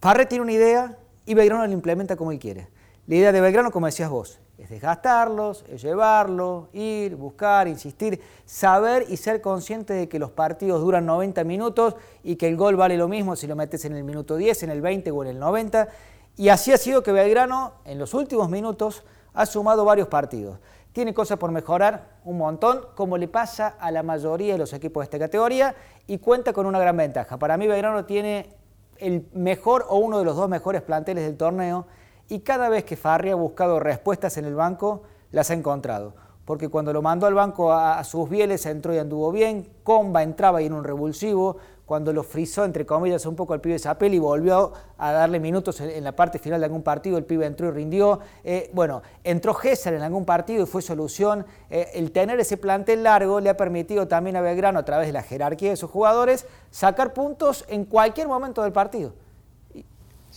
Parre 0.00 0.26
tiene 0.26 0.42
una 0.42 0.52
idea 0.52 0.98
y 1.28 1.34
Belgrano 1.34 1.66
la 1.66 1.72
implementa 1.74 2.16
como 2.16 2.32
él 2.32 2.38
quiere. 2.38 2.68
La 3.06 3.14
idea 3.14 3.32
de 3.32 3.42
Belgrano, 3.42 3.70
como 3.70 3.84
decías 3.84 4.08
vos, 4.08 4.40
es 4.56 4.70
desgastarlos, 4.70 5.62
es 5.68 5.82
llevarlos, 5.82 6.68
ir, 6.72 7.16
buscar, 7.16 7.68
insistir, 7.68 8.18
saber 8.46 9.04
y 9.10 9.18
ser 9.18 9.42
consciente 9.42 9.92
de 9.92 10.08
que 10.08 10.18
los 10.18 10.30
partidos 10.30 10.80
duran 10.80 11.04
90 11.04 11.44
minutos 11.44 11.96
y 12.24 12.36
que 12.36 12.48
el 12.48 12.56
gol 12.56 12.76
vale 12.76 12.96
lo 12.96 13.08
mismo 13.08 13.36
si 13.36 13.46
lo 13.46 13.56
metes 13.56 13.84
en 13.84 13.94
el 13.94 14.04
minuto 14.04 14.36
10, 14.36 14.62
en 14.62 14.70
el 14.70 14.80
20 14.80 15.10
o 15.10 15.22
en 15.22 15.28
el 15.28 15.38
90. 15.38 15.88
Y 16.36 16.48
así 16.48 16.72
ha 16.72 16.78
sido 16.78 17.02
que 17.02 17.12
Belgrano 17.12 17.74
en 17.84 17.98
los 17.98 18.14
últimos 18.14 18.48
minutos 18.48 19.04
ha 19.34 19.44
sumado 19.44 19.84
varios 19.84 20.08
partidos. 20.08 20.58
Tiene 20.94 21.12
cosas 21.12 21.36
por 21.36 21.52
mejorar 21.52 22.16
un 22.24 22.38
montón, 22.38 22.86
como 22.94 23.18
le 23.18 23.28
pasa 23.28 23.76
a 23.78 23.90
la 23.90 24.02
mayoría 24.02 24.54
de 24.54 24.58
los 24.58 24.72
equipos 24.72 25.02
de 25.02 25.04
esta 25.04 25.18
categoría, 25.18 25.74
y 26.06 26.16
cuenta 26.18 26.54
con 26.54 26.64
una 26.64 26.78
gran 26.78 26.96
ventaja. 26.96 27.38
Para 27.38 27.58
mí 27.58 27.66
Belgrano 27.66 28.06
tiene 28.06 28.57
el 29.00 29.28
mejor 29.32 29.86
o 29.88 29.98
uno 29.98 30.18
de 30.18 30.24
los 30.24 30.36
dos 30.36 30.48
mejores 30.48 30.82
planteles 30.82 31.24
del 31.24 31.36
torneo 31.36 31.86
y 32.28 32.40
cada 32.40 32.68
vez 32.68 32.84
que 32.84 32.96
Farri 32.96 33.30
ha 33.30 33.34
buscado 33.34 33.80
respuestas 33.80 34.36
en 34.36 34.44
el 34.44 34.54
banco, 34.54 35.02
las 35.30 35.50
ha 35.50 35.54
encontrado. 35.54 36.14
Porque 36.48 36.70
cuando 36.70 36.94
lo 36.94 37.02
mandó 37.02 37.26
al 37.26 37.34
banco 37.34 37.74
a, 37.74 38.02
sus 38.04 38.26
bieles, 38.30 38.64
entró 38.64 38.94
y 38.94 38.98
anduvo 38.98 39.30
bien, 39.30 39.68
Comba 39.82 40.22
entraba 40.22 40.62
y 40.62 40.64
en 40.64 40.72
un 40.72 40.82
revulsivo, 40.82 41.58
cuando 41.84 42.10
lo 42.10 42.22
frizó, 42.22 42.64
entre 42.64 42.86
comillas, 42.86 43.26
un 43.26 43.36
poco 43.36 43.52
al 43.52 43.60
pibe 43.60 43.78
Zapel 43.78 44.14
y 44.14 44.18
volvió 44.18 44.72
a 44.96 45.12
darle 45.12 45.40
minutos 45.40 45.78
en, 45.82 46.02
la 46.02 46.12
parte 46.12 46.38
final 46.38 46.60
de 46.60 46.64
algún 46.64 46.82
partido, 46.82 47.18
el 47.18 47.26
pibe 47.26 47.44
entró 47.44 47.68
y 47.68 47.72
rindió. 47.72 48.20
Eh, 48.44 48.70
bueno, 48.72 49.02
entró 49.24 49.52
Gesser 49.52 49.92
en 49.92 50.00
algún 50.00 50.24
partido 50.24 50.62
y 50.62 50.66
fue 50.66 50.80
solución. 50.80 51.44
Eh, 51.68 51.90
el 51.92 52.12
tener 52.12 52.40
ese 52.40 52.56
plantel 52.56 53.02
largo 53.02 53.40
le 53.40 53.50
ha 53.50 53.56
permitido 53.58 54.08
también 54.08 54.34
a 54.36 54.40
Belgrano, 54.40 54.78
a 54.78 54.86
través 54.86 55.08
de 55.08 55.12
la 55.12 55.22
jerarquía 55.22 55.68
de 55.68 55.76
sus 55.76 55.90
jugadores, 55.90 56.46
sacar 56.70 57.12
puntos 57.12 57.66
en 57.68 57.84
cualquier 57.84 58.26
momento 58.26 58.62
del 58.62 58.72
partido. 58.72 59.12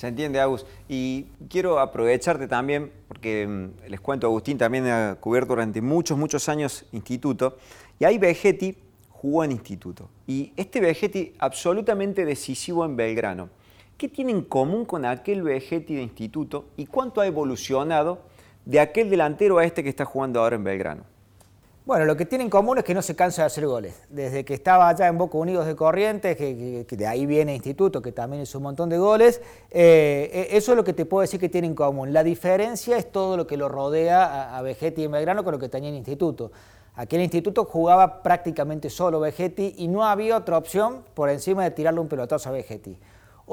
Se 0.02 0.08
entiende, 0.08 0.40
Agus. 0.40 0.66
Y 0.90 1.28
quiero 1.48 1.78
aprovecharte 1.78 2.48
también, 2.48 2.92
porque 3.08 3.46
mm, 3.46 3.88
les 3.88 4.02
cuento, 4.02 4.26
Agustín 4.26 4.58
también 4.58 4.88
ha 4.88 5.16
cubierto 5.20 5.50
durante 5.50 5.80
muchos, 5.80 6.18
muchos 6.18 6.50
años 6.50 6.86
instituto, 6.92 7.60
y 8.00 8.06
ahí 8.06 8.18
Vegetti 8.18 8.76
jugó 9.12 9.44
en 9.44 9.52
instituto. 9.52 10.10
Y 10.26 10.54
este 10.58 10.82
Vegetti 10.82 11.34
absolutamente 11.38 12.26
decisivo 12.26 12.84
en 12.84 12.96
Belgrano. 12.96 13.50
¿Qué 13.96 14.10
tiene 14.10 14.32
en 14.32 14.42
común 14.42 14.86
con 14.86 15.06
aquel 15.06 15.44
Vegetti 15.44 15.94
de 15.94 16.02
instituto 16.02 16.66
y 16.78 16.88
cuánto 16.88 17.22
ha 17.22 17.28
evolucionado 17.28 18.24
de 18.66 18.80
aquel 18.80 19.08
delantero 19.08 19.60
a 19.60 19.66
este 19.66 19.84
que 19.84 19.90
está 19.90 20.04
jugando 20.06 20.40
ahora 20.40 20.56
en 20.56 20.64
Belgrano? 20.64 21.11
Bueno, 21.84 22.06
lo 22.06 22.16
que 22.16 22.28
tiene 22.28 22.44
en 22.44 22.50
común 22.52 22.78
es 22.78 22.84
que 22.84 22.94
no 22.94 23.02
se 23.02 23.16
cansa 23.16 23.42
de 23.42 23.48
hacer 23.48 23.66
goles. 23.66 23.96
Desde 24.08 24.46
que 24.46 24.54
estaba 24.54 24.88
allá 24.88 25.08
en 25.08 25.18
Boca 25.18 25.40
Unidos 25.40 25.66
de 25.66 25.76
Corrientes, 25.76 26.38
que, 26.38 26.86
de 26.88 27.08
ahí 27.08 27.26
viene 27.26 27.56
Instituto, 27.56 28.04
que 28.04 28.12
también 28.12 28.44
es 28.44 28.54
un 28.54 28.62
montón 28.62 28.88
de 28.88 29.00
goles, 29.00 29.42
eh, 29.72 30.30
eh, 30.32 30.48
eso 30.52 30.74
es 30.74 30.78
lo 30.78 30.84
que 30.84 30.94
te 30.94 31.06
puedo 31.06 31.22
decir 31.22 31.40
que 31.40 31.50
tiene 31.50 31.66
en 31.66 31.74
común. 31.74 32.14
La 32.14 32.24
diferencia 32.24 32.98
es 32.98 33.12
todo 33.12 33.36
lo 33.36 33.48
que 33.48 33.58
lo 33.58 33.68
rodea 33.68 34.56
a, 34.56 34.62
Vegetti 34.62 35.02
y 35.02 35.08
Belgrano 35.08 35.44
con 35.44 35.54
lo 35.54 35.60
que 35.60 35.70
tenía 35.70 35.90
en 35.90 35.96
Instituto. 35.96 36.52
Aquí 36.94 37.16
en 37.16 37.24
Instituto 37.24 37.66
jugaba 37.66 38.22
prácticamente 38.22 38.92
solo 38.92 39.20
Vegetti 39.20 39.74
y 39.80 39.88
no 39.88 40.06
había 40.06 40.38
otra 40.38 40.60
opción 40.60 41.04
por 41.16 41.30
encima 41.32 41.64
de 41.64 41.72
tirarle 41.72 42.00
un 42.00 42.08
pelotazo 42.08 42.50
a 42.50 42.52
Vegetti. 42.52 42.96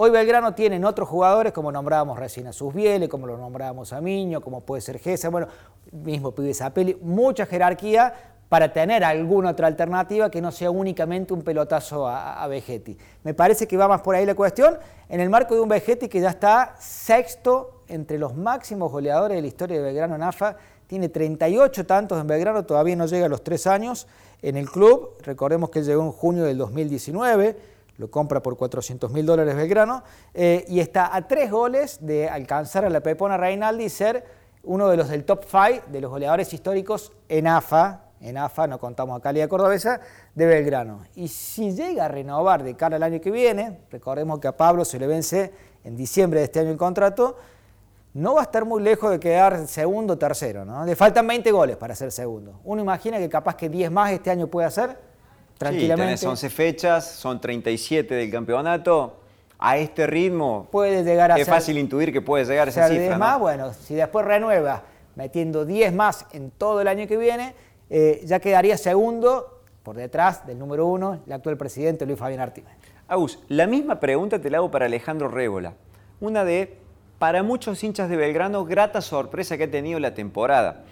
Hoy 0.00 0.10
Belgrano 0.10 0.54
tienen 0.54 0.84
otros 0.84 1.08
jugadores, 1.08 1.52
como 1.52 1.72
nombrábamos 1.72 2.20
recién 2.20 2.46
a 2.46 2.52
Susbiele, 2.52 3.08
como 3.08 3.26
lo 3.26 3.36
nombrábamos 3.36 3.92
a 3.92 4.00
Miño, 4.00 4.40
como 4.40 4.60
puede 4.60 4.80
ser 4.80 5.00
Gesa, 5.00 5.28
bueno, 5.28 5.48
mismo 5.90 6.30
Pibe 6.30 6.54
Zapelli, 6.54 6.96
mucha 7.02 7.46
jerarquía 7.46 8.14
para 8.48 8.72
tener 8.72 9.02
alguna 9.02 9.50
otra 9.50 9.66
alternativa 9.66 10.30
que 10.30 10.40
no 10.40 10.52
sea 10.52 10.70
únicamente 10.70 11.34
un 11.34 11.42
pelotazo 11.42 12.06
a, 12.06 12.46
Vegetti. 12.46 12.96
Me 13.24 13.34
parece 13.34 13.66
que 13.66 13.76
va 13.76 13.88
más 13.88 14.00
por 14.02 14.14
ahí 14.14 14.24
la 14.24 14.36
cuestión, 14.36 14.78
en 15.08 15.18
el 15.18 15.30
marco 15.30 15.56
de 15.56 15.62
un 15.62 15.68
Vegetti 15.68 16.06
que 16.06 16.20
ya 16.20 16.30
está 16.30 16.76
sexto 16.78 17.82
entre 17.88 18.18
los 18.18 18.36
máximos 18.36 18.92
goleadores 18.92 19.34
de 19.34 19.42
la 19.42 19.48
historia 19.48 19.78
de 19.78 19.82
Belgrano 19.82 20.14
en 20.14 20.22
AFA, 20.22 20.58
tiene 20.86 21.08
38 21.08 21.86
tantos 21.86 22.20
en 22.20 22.28
Belgrano, 22.28 22.64
todavía 22.64 22.94
no 22.94 23.06
llega 23.06 23.26
a 23.26 23.28
los 23.28 23.42
tres 23.42 23.66
años 23.66 24.06
en 24.42 24.56
el 24.56 24.70
club, 24.70 25.16
recordemos 25.24 25.70
que 25.70 25.80
él 25.80 25.86
llegó 25.86 26.04
en 26.04 26.12
junio 26.12 26.44
del 26.44 26.56
2019, 26.56 27.77
lo 27.98 28.10
compra 28.10 28.40
por 28.40 28.56
400 28.56 29.10
mil 29.10 29.26
dólares 29.26 29.54
Belgrano, 29.54 30.02
eh, 30.32 30.64
y 30.68 30.80
está 30.80 31.14
a 31.14 31.26
tres 31.28 31.50
goles 31.50 31.98
de 32.00 32.28
alcanzar 32.28 32.84
a 32.84 32.90
la 32.90 33.00
Pepona 33.00 33.36
Reinaldi 33.36 33.84
y 33.84 33.88
ser 33.90 34.24
uno 34.62 34.88
de 34.88 34.96
los 34.96 35.08
del 35.08 35.24
top 35.24 35.44
5 35.44 35.86
de 35.88 36.00
los 36.00 36.10
goleadores 36.10 36.52
históricos 36.52 37.12
en 37.28 37.46
AFA, 37.46 38.04
en 38.20 38.36
AFA 38.36 38.66
no 38.66 38.78
contamos 38.78 39.18
a 39.18 39.22
Calidad 39.22 39.48
Cordobesa, 39.48 40.00
de 40.34 40.46
Belgrano. 40.46 41.04
Y 41.14 41.28
si 41.28 41.72
llega 41.72 42.06
a 42.06 42.08
renovar 42.08 42.62
de 42.64 42.74
cara 42.74 42.96
al 42.96 43.02
año 43.02 43.20
que 43.20 43.30
viene, 43.30 43.80
recordemos 43.90 44.40
que 44.40 44.48
a 44.48 44.56
Pablo 44.56 44.84
se 44.84 44.98
le 44.98 45.06
vence 45.06 45.52
en 45.84 45.96
diciembre 45.96 46.40
de 46.40 46.46
este 46.46 46.60
año 46.60 46.70
el 46.70 46.76
contrato, 46.76 47.36
no 48.14 48.34
va 48.34 48.40
a 48.40 48.44
estar 48.44 48.64
muy 48.64 48.82
lejos 48.82 49.10
de 49.10 49.20
quedar 49.20 49.66
segundo 49.68 50.14
o 50.14 50.18
tercero, 50.18 50.64
¿no? 50.64 50.84
Le 50.84 50.96
faltan 50.96 51.26
20 51.26 51.52
goles 51.52 51.76
para 51.76 51.94
ser 51.94 52.10
segundo. 52.10 52.60
Uno 52.64 52.82
imagina 52.82 53.18
que 53.18 53.28
capaz 53.28 53.54
que 53.54 53.68
10 53.68 53.90
más 53.90 54.10
este 54.10 54.30
año 54.30 54.48
puede 54.48 54.66
hacer 54.66 55.07
tranquilamente. 55.58 56.16
Sí, 56.16 56.24
tenés 56.24 56.24
11 56.24 56.50
fechas, 56.50 57.10
son 57.12 57.40
37 57.40 58.14
del 58.14 58.30
campeonato. 58.30 59.20
A 59.58 59.76
este 59.76 60.06
ritmo 60.06 60.68
puede 60.70 61.02
llegar 61.02 61.32
a 61.32 61.36
es 61.36 61.48
fácil 61.48 61.78
intuir 61.78 62.12
que 62.12 62.22
puede 62.22 62.44
llegar 62.44 62.68
a 62.68 62.70
esa 62.70 62.88
cifra. 62.88 63.02
10 63.02 63.18
más, 63.18 63.40
bueno, 63.40 63.72
si 63.72 63.94
después 63.94 64.24
renueva 64.24 64.84
metiendo 65.16 65.64
10 65.64 65.92
más 65.94 66.26
en 66.32 66.52
todo 66.52 66.80
el 66.80 66.86
año 66.86 67.08
que 67.08 67.16
viene, 67.16 67.54
eh, 67.90 68.22
ya 68.24 68.38
quedaría 68.38 68.78
segundo 68.78 69.62
por 69.82 69.96
detrás 69.96 70.46
del 70.46 70.58
número 70.58 70.86
uno, 70.86 71.20
el 71.26 71.32
actual 71.32 71.56
presidente 71.56 72.06
Luis 72.06 72.18
Fabián 72.18 72.40
Artigas. 72.40 72.72
Agus, 73.08 73.40
la 73.48 73.66
misma 73.66 73.98
pregunta 73.98 74.38
te 74.38 74.50
la 74.50 74.58
hago 74.58 74.70
para 74.70 74.86
Alejandro 74.86 75.28
Rébola. 75.28 75.72
Una 76.20 76.44
de, 76.44 76.78
para 77.18 77.42
muchos 77.42 77.82
hinchas 77.82 78.08
de 78.10 78.16
Belgrano, 78.16 78.64
grata 78.64 79.00
sorpresa 79.00 79.56
que 79.56 79.64
ha 79.64 79.70
tenido 79.70 79.98
la 79.98 80.14
temporada. 80.14 80.84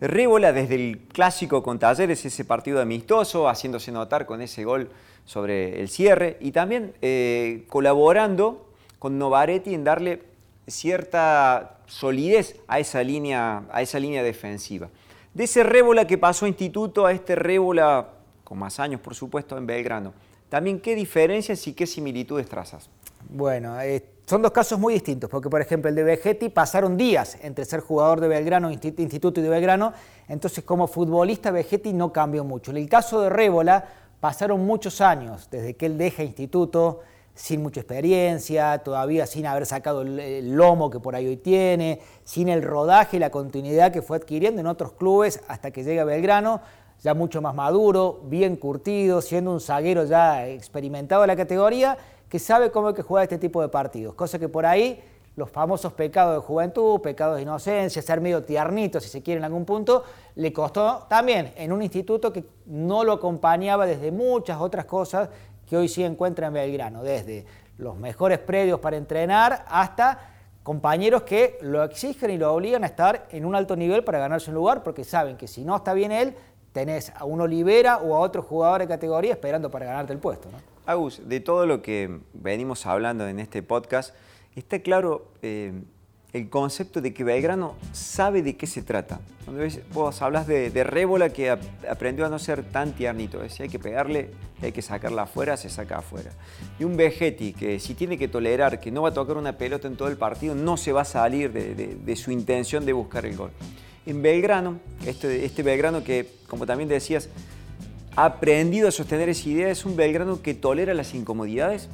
Rébola 0.00 0.52
desde 0.52 0.74
el 0.74 0.98
clásico 1.12 1.62
con 1.62 1.78
Talleres, 1.78 2.24
ese 2.24 2.44
partido 2.44 2.80
amistoso, 2.80 3.48
haciéndose 3.48 3.92
notar 3.92 4.26
con 4.26 4.42
ese 4.42 4.64
gol 4.64 4.90
sobre 5.24 5.80
el 5.80 5.88
cierre 5.88 6.36
y 6.40 6.52
también 6.52 6.92
eh, 7.00 7.64
colaborando 7.68 8.70
con 8.98 9.18
Novaretti 9.18 9.72
en 9.72 9.84
darle 9.84 10.22
cierta 10.66 11.78
solidez 11.86 12.56
a 12.68 12.78
esa 12.78 13.02
línea, 13.02 13.64
a 13.70 13.80
esa 13.80 13.98
línea 13.98 14.22
defensiva. 14.22 14.90
De 15.32 15.44
ese 15.44 15.62
Rébola 15.62 16.06
que 16.06 16.18
pasó 16.18 16.44
a 16.44 16.48
Instituto 16.48 17.06
a 17.06 17.12
este 17.12 17.34
Rébola, 17.34 18.08
con 18.44 18.58
más 18.58 18.78
años 18.80 19.00
por 19.00 19.14
supuesto, 19.14 19.56
en 19.56 19.66
Belgrano. 19.66 20.12
También 20.48 20.80
qué 20.80 20.94
diferencias 20.94 21.66
y 21.66 21.72
qué 21.72 21.86
similitudes 21.86 22.48
trazas. 22.48 22.90
Bueno, 23.28 23.80
eh, 23.80 24.04
son 24.26 24.42
dos 24.42 24.52
casos 24.52 24.78
muy 24.78 24.94
distintos, 24.94 25.28
porque 25.30 25.50
por 25.50 25.60
ejemplo 25.60 25.88
el 25.88 25.94
de 25.94 26.02
Vegetti 26.02 26.48
pasaron 26.48 26.96
días 26.96 27.38
entre 27.42 27.64
ser 27.64 27.80
jugador 27.80 28.20
de 28.20 28.28
Belgrano, 28.28 28.70
Instituto 28.70 29.40
y 29.40 29.42
de 29.42 29.48
Belgrano, 29.48 29.92
entonces 30.28 30.64
como 30.64 30.86
futbolista 30.86 31.50
Vegetti 31.50 31.92
no 31.92 32.12
cambió 32.12 32.44
mucho. 32.44 32.70
En 32.70 32.78
el 32.78 32.88
caso 32.88 33.20
de 33.20 33.30
Rébola 33.30 33.84
pasaron 34.20 34.64
muchos 34.64 35.00
años 35.00 35.48
desde 35.50 35.74
que 35.74 35.86
él 35.86 35.98
deja 35.98 36.22
Instituto 36.22 37.00
sin 37.34 37.62
mucha 37.62 37.80
experiencia, 37.80 38.78
todavía 38.78 39.26
sin 39.26 39.46
haber 39.46 39.66
sacado 39.66 40.02
el, 40.02 40.56
lomo 40.56 40.90
que 40.90 40.98
por 40.98 41.14
ahí 41.14 41.26
hoy 41.26 41.36
tiene, 41.36 42.00
sin 42.24 42.48
el 42.48 42.62
rodaje 42.62 43.18
y 43.18 43.20
la 43.20 43.30
continuidad 43.30 43.92
que 43.92 44.02
fue 44.02 44.16
adquiriendo 44.16 44.60
en 44.60 44.66
otros 44.66 44.92
clubes 44.92 45.40
hasta 45.46 45.70
que 45.70 45.84
llega 45.84 46.02
a 46.02 46.04
Belgrano, 46.06 46.62
ya 47.02 47.12
mucho 47.12 47.42
más 47.42 47.54
maduro, 47.54 48.20
bien 48.24 48.56
curtido, 48.56 49.20
siendo 49.20 49.52
un 49.52 49.60
zaguero 49.60 50.04
ya 50.04 50.46
experimentado 50.48 51.24
en 51.24 51.28
la 51.28 51.36
categoría 51.36 51.98
que 52.28 52.38
sabe 52.38 52.70
cómo 52.70 52.88
hay 52.88 52.94
que 52.94 53.02
jugar 53.02 53.24
este 53.24 53.38
tipo 53.38 53.62
de 53.62 53.68
partidos. 53.68 54.14
Cosa 54.14 54.38
que 54.38 54.48
por 54.48 54.66
ahí 54.66 55.02
los 55.36 55.50
famosos 55.50 55.92
pecados 55.92 56.34
de 56.34 56.46
juventud, 56.46 57.00
pecados 57.00 57.36
de 57.36 57.42
inocencia, 57.42 58.00
ser 58.00 58.20
medio 58.20 58.42
tiernito 58.42 59.00
si 59.00 59.08
se 59.08 59.22
quiere 59.22 59.38
en 59.38 59.44
algún 59.44 59.66
punto, 59.66 60.02
le 60.34 60.52
costó 60.52 61.06
también 61.08 61.52
en 61.56 61.72
un 61.72 61.82
instituto 61.82 62.32
que 62.32 62.44
no 62.64 63.04
lo 63.04 63.12
acompañaba 63.12 63.86
desde 63.86 64.10
muchas 64.10 64.58
otras 64.58 64.86
cosas 64.86 65.28
que 65.66 65.76
hoy 65.76 65.88
sí 65.88 66.02
encuentra 66.02 66.46
en 66.46 66.54
Belgrano, 66.54 67.02
desde 67.02 67.44
los 67.76 67.96
mejores 67.98 68.38
predios 68.38 68.80
para 68.80 68.96
entrenar 68.96 69.66
hasta 69.68 70.30
compañeros 70.62 71.22
que 71.22 71.58
lo 71.60 71.84
exigen 71.84 72.30
y 72.30 72.38
lo 72.38 72.52
obligan 72.52 72.82
a 72.82 72.86
estar 72.86 73.26
en 73.30 73.44
un 73.44 73.54
alto 73.54 73.76
nivel 73.76 74.04
para 74.04 74.18
ganarse 74.18 74.50
un 74.50 74.56
lugar, 74.56 74.82
porque 74.82 75.04
saben 75.04 75.36
que 75.36 75.46
si 75.46 75.64
no 75.64 75.76
está 75.76 75.92
bien 75.92 76.12
él, 76.12 76.34
tenés 76.72 77.12
a 77.14 77.24
un 77.24 77.40
Olivera 77.40 77.98
o 77.98 78.14
a 78.14 78.20
otro 78.20 78.42
jugador 78.42 78.80
de 78.80 78.88
categoría 78.88 79.32
esperando 79.32 79.70
para 79.70 79.86
ganarte 79.86 80.12
el 80.12 80.18
puesto. 80.18 80.48
¿no? 80.50 80.75
Agus, 80.86 81.28
de 81.28 81.40
todo 81.40 81.66
lo 81.66 81.82
que 81.82 82.20
venimos 82.32 82.86
hablando 82.86 83.26
en 83.26 83.40
este 83.40 83.60
podcast, 83.60 84.14
está 84.54 84.78
claro 84.78 85.26
eh, 85.42 85.72
el 86.32 86.48
concepto 86.48 87.00
de 87.00 87.12
que 87.12 87.24
Belgrano 87.24 87.74
sabe 87.90 88.40
de 88.40 88.56
qué 88.56 88.68
se 88.68 88.82
trata. 88.82 89.20
Cuando 89.44 89.64
vos 89.92 90.22
hablas 90.22 90.46
de, 90.46 90.70
de 90.70 90.84
Rébola 90.84 91.30
que 91.30 91.50
aprendió 91.50 92.24
a 92.24 92.28
no 92.28 92.38
ser 92.38 92.62
tan 92.62 92.92
tiernito, 92.92 93.40
si 93.48 93.64
hay 93.64 93.68
que 93.68 93.80
pegarle, 93.80 94.30
hay 94.62 94.70
que 94.70 94.80
sacarla 94.80 95.22
afuera, 95.22 95.56
se 95.56 95.68
saca 95.68 95.98
afuera. 95.98 96.30
Y 96.78 96.84
un 96.84 96.96
Vegetti 96.96 97.52
que 97.52 97.80
si 97.80 97.94
tiene 97.94 98.16
que 98.16 98.28
tolerar 98.28 98.78
que 98.78 98.92
no 98.92 99.02
va 99.02 99.08
a 99.08 99.14
tocar 99.14 99.36
una 99.36 99.58
pelota 99.58 99.88
en 99.88 99.96
todo 99.96 100.06
el 100.06 100.16
partido, 100.16 100.54
no 100.54 100.76
se 100.76 100.92
va 100.92 101.00
a 101.00 101.04
salir 101.04 101.52
de, 101.52 102.16
su 102.16 102.30
intención 102.30 102.86
de 102.86 102.92
buscar 102.92 103.26
el 103.26 103.36
gol. 103.36 103.50
En 104.06 104.22
Belgrano, 104.22 104.78
este, 105.04 105.44
este 105.44 105.64
Belgrano 105.64 106.04
que, 106.04 106.30
como 106.46 106.64
también 106.64 106.88
decías, 106.88 107.28
ha 108.16 108.24
aprendido 108.24 108.88
a 108.88 108.90
sostener 108.90 109.28
esa 109.28 109.48
idea, 109.48 109.70
es 109.70 109.84
un 109.84 109.96
Belgrano 109.96 110.42
que 110.42 110.54
tolera 110.54 110.94
las 110.94 111.14
incomodidades, 111.14 111.88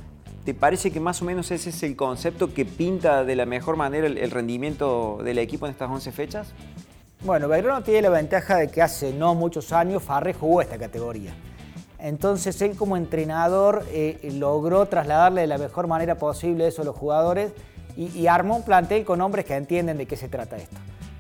¿Te 0.45 0.55
parece 0.55 0.91
que 0.91 0.99
más 0.99 1.23
o 1.23 1.25
menos 1.25 1.53
ese 1.53 1.71
es 1.71 1.83
el 1.85 1.95
concepto 1.95 2.53
que 2.53 2.65
pinta 2.65 3.25
de 3.25 3.37
la 3.37 3.47
mejor 3.47 3.77
manera 3.77 4.09
el, 4.09 4.31
rendimiento 4.33 5.21
del 5.23 5.39
equipo 5.39 5.67
en 5.67 5.73
estas 5.73 5.89
11 5.89 6.11
fechas? 6.11 6.49
Bueno, 7.21 7.47
Belgrano 7.47 7.85
tiene 7.85 8.03
la 8.03 8.11
ventaja 8.11 8.57
de 8.57 8.67
que 8.67 8.83
hace 8.83 9.13
no 9.13 9.37
muchos 9.37 9.73
años 9.73 10.03
Farre 10.03 10.35
jugó 10.35 10.61
esta 10.61 10.79
categoría. 10.79 11.33
Entonces 12.01 12.61
él 12.61 12.75
como 12.75 12.97
entrenador 12.97 13.87
eh, 13.93 14.19
logró 14.33 14.87
trasladarle 14.87 15.43
de 15.43 15.47
la 15.47 15.59
mejor 15.59 15.87
manera 15.87 16.17
posible 16.17 16.67
eso 16.67 16.83
a 16.83 16.85
los 16.85 16.97
jugadores 16.97 17.53
y, 17.97 18.27
armó 18.27 18.57
un 18.57 18.65
plantel 18.65 19.05
con 19.05 19.21
hombres 19.21 19.45
que 19.45 19.55
entienden 19.55 19.99
de 19.99 20.07
qué 20.07 20.17
se 20.17 20.29
trata 20.29 20.57
esto. 20.57 20.77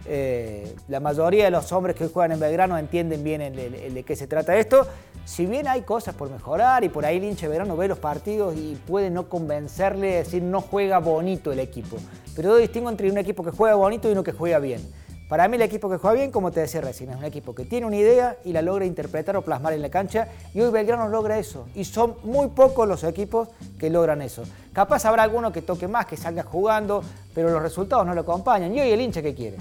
Eh, 0.06 0.75
la 0.88 1.00
mayoría 1.00 1.44
de 1.44 1.50
los 1.50 1.71
hombres 1.73 1.94
que 1.94 2.09
juegan 2.09 2.32
en 2.32 2.40
Belgrano 2.40 2.76
entienden 2.76 3.23
bien 3.23 3.40
de 3.54 4.02
qué 4.04 4.16
se 4.16 4.26
trata 4.26 4.56
esto 4.56 4.87
si 5.25 5.47
bien 5.47 5.68
hay 5.68 5.82
cosas 5.82 6.14
por 6.14 6.30
mejorar 6.30 6.85
y 6.85 6.88
por 6.88 7.06
ahí 7.06 7.18
el 7.18 7.25
hincha 7.25 7.47
de 7.47 7.52
verano 7.52 7.76
ve 7.76 7.88
los 7.88 7.99
partidos 7.99 8.56
y 8.56 8.76
puede 8.87 9.11
no 9.11 9.28
convencerle, 9.28 10.16
decir 10.16 10.42
no 10.42 10.61
juega 10.61 10.99
bonito 10.99 11.52
el 11.52 11.61
equipo. 11.61 11.97
Pero 12.35 12.50
yo 12.50 12.56
distingo 12.56 12.90
entre 12.90 13.11
un 13.11 13.18
equipo 13.18 13.44
que 13.44 13.50
juega 13.50 13.75
bonito 13.76 14.09
y 14.09 14.12
uno 14.12 14.25
que 14.25 14.32
juega 14.32 14.59
bien. 14.59 14.80
Para 15.28 15.49
mí 15.49 15.56
el 15.56 15.62
equipo 15.62 15.88
que 15.88 15.97
juega 15.97 16.14
bien, 16.14 16.30
como 16.30 16.50
te 16.50 16.61
decía 16.61 16.82
recién, 16.82 17.11
es 17.11 17.16
un 17.16 17.25
equipo 17.25 17.54
que 17.54 17.64
tiene 17.64 17.87
una 17.87 17.97
idea 17.97 18.37
y 18.44 18.52
la 18.52 18.61
logra 18.61 18.85
interpretar 18.85 19.35
o 19.37 19.42
plasmar 19.42 19.73
en 19.73 19.80
la 19.80 19.88
cancha 19.88 20.28
y 20.52 20.61
hoy 20.61 20.71
Belgrano 20.71 21.09
logra 21.09 21.38
eso. 21.38 21.66
Y 21.75 21.85
son 21.85 22.16
muy 22.25 22.49
pocos 22.49 22.87
los 22.87 23.02
equipos 23.04 23.49
que 23.78 23.88
logran 23.88 24.21
eso. 24.21 24.42
Capaz 24.73 25.06
habrá 25.06 25.23
alguno 25.23 25.52
que 25.52 25.62
toque 25.62 25.88
más, 25.88 26.04
que 26.06 26.16
salga 26.18 26.42
jugando, 26.42 27.02
pero 27.35 27.49
los 27.49 27.62
resultados 27.62 28.04
no 28.04 28.14
lo 28.14 28.23
acompañan. 28.23 28.75
Y 28.75 28.80
hoy 28.80 28.90
el 28.90 29.00
hincha 29.00 29.23
que 29.23 29.35
quiere? 29.35 29.56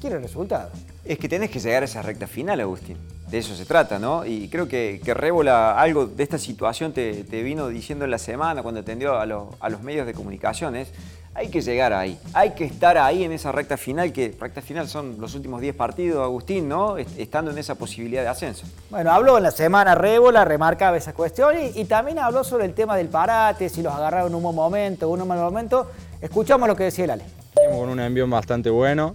Quiere 0.00 0.18
resultados. 0.18 0.72
Es 1.04 1.18
que 1.18 1.28
tenés 1.28 1.50
que 1.50 1.58
llegar 1.58 1.82
a 1.82 1.86
esa 1.86 2.02
recta 2.02 2.26
final, 2.26 2.60
Agustín 2.60 2.96
de 3.30 3.38
eso 3.38 3.54
se 3.54 3.66
trata, 3.66 3.98
¿no? 3.98 4.24
Y 4.24 4.48
creo 4.48 4.68
que, 4.68 5.00
que 5.04 5.12
Rébola 5.12 5.78
algo 5.78 6.06
de 6.06 6.22
esta 6.22 6.38
situación 6.38 6.92
te, 6.92 7.22
vino 7.42 7.68
diciendo 7.68 8.04
en 8.04 8.10
la 8.10 8.18
semana 8.18 8.62
cuando 8.62 8.80
atendió 8.80 9.18
a, 9.18 9.26
los 9.26 9.82
medios 9.82 10.06
de 10.06 10.14
comunicaciones. 10.14 10.88
Hay 11.34 11.50
que 11.50 11.60
llegar 11.60 11.92
ahí, 11.92 12.18
hay 12.32 12.50
que 12.52 12.64
estar 12.64 12.98
ahí 12.98 13.22
en 13.22 13.30
esa 13.30 13.52
recta 13.52 13.76
final, 13.76 14.12
que 14.12 14.34
recta 14.40 14.60
final 14.60 14.88
son 14.88 15.20
los 15.20 15.36
últimos 15.36 15.60
10 15.60 15.76
partidos, 15.76 16.24
Agustín, 16.24 16.68
¿no? 16.68 16.96
Estando 16.96 17.52
en 17.52 17.58
esa 17.58 17.76
posibilidad 17.76 18.22
de 18.22 18.28
ascenso. 18.28 18.66
Bueno, 18.90 19.12
habló 19.12 19.36
en 19.36 19.44
la 19.44 19.52
semana 19.52 19.94
Rébola, 19.94 20.44
remarcaba 20.44 20.96
esa 20.96 21.12
cuestión 21.12 21.54
y, 21.76 21.84
también 21.84 22.18
habló 22.18 22.42
sobre 22.42 22.64
el 22.64 22.74
tema 22.74 22.96
del 22.96 23.08
parate, 23.08 23.68
si 23.68 23.82
los 23.82 23.94
agarraron 23.94 24.30
en 24.30 24.34
un 24.34 24.42
buen 24.42 24.56
momento 24.56 25.08
o 25.08 25.14
en 25.14 25.22
un 25.22 25.28
mal 25.28 25.38
momento. 25.38 25.88
Escuchamos 26.20 26.66
lo 26.66 26.74
que 26.74 26.84
decía 26.84 27.04
el 27.04 27.10
Ale. 27.10 27.24
Con 27.70 27.88
un 27.88 28.00
envío 28.00 28.26
bastante 28.26 28.70
bueno 28.70 29.14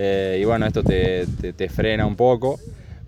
eh, 0.00 0.38
y 0.40 0.44
bueno, 0.44 0.66
esto 0.66 0.82
te, 0.84 1.26
te 1.26 1.68
frena 1.68 2.06
un 2.06 2.14
poco 2.16 2.58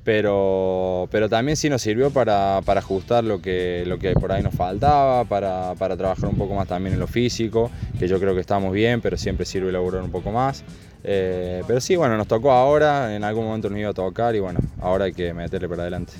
pero, 0.04 1.08
pero 1.10 1.28
también 1.28 1.56
sí 1.56 1.68
nos 1.68 1.82
sirvió 1.82 2.10
para, 2.10 2.58
ajustar 2.58 3.22
lo 3.24 3.40
que, 3.42 3.84
lo 3.86 3.98
que 3.98 4.12
por 4.14 4.32
ahí 4.32 4.42
nos 4.42 4.54
faltaba, 4.54 5.24
para, 5.24 5.74
trabajar 5.96 6.28
un 6.28 6.36
poco 6.36 6.54
más 6.54 6.66
también 6.66 6.94
en 6.94 7.00
lo 7.00 7.06
físico, 7.06 7.70
que 7.98 8.08
yo 8.08 8.18
creo 8.18 8.34
que 8.34 8.40
estamos 8.40 8.72
bien, 8.72 9.00
pero 9.00 9.16
siempre 9.16 9.44
sirve 9.44 9.68
elaborar 9.68 10.02
un 10.02 10.10
poco 10.10 10.32
más. 10.32 10.64
Eh, 11.04 11.62
pero 11.66 11.80
sí, 11.80 11.96
bueno, 11.96 12.16
nos 12.16 12.26
tocó 12.26 12.50
ahora, 12.52 13.14
en 13.14 13.24
algún 13.24 13.44
momento 13.46 13.70
nos 13.70 13.78
iba 13.78 13.90
a 13.90 13.94
tocar 13.94 14.34
y 14.34 14.40
bueno, 14.40 14.60
ahora 14.80 15.06
hay 15.06 15.12
que 15.12 15.32
meterle 15.34 15.68
para 15.68 15.82
adelante. 15.82 16.12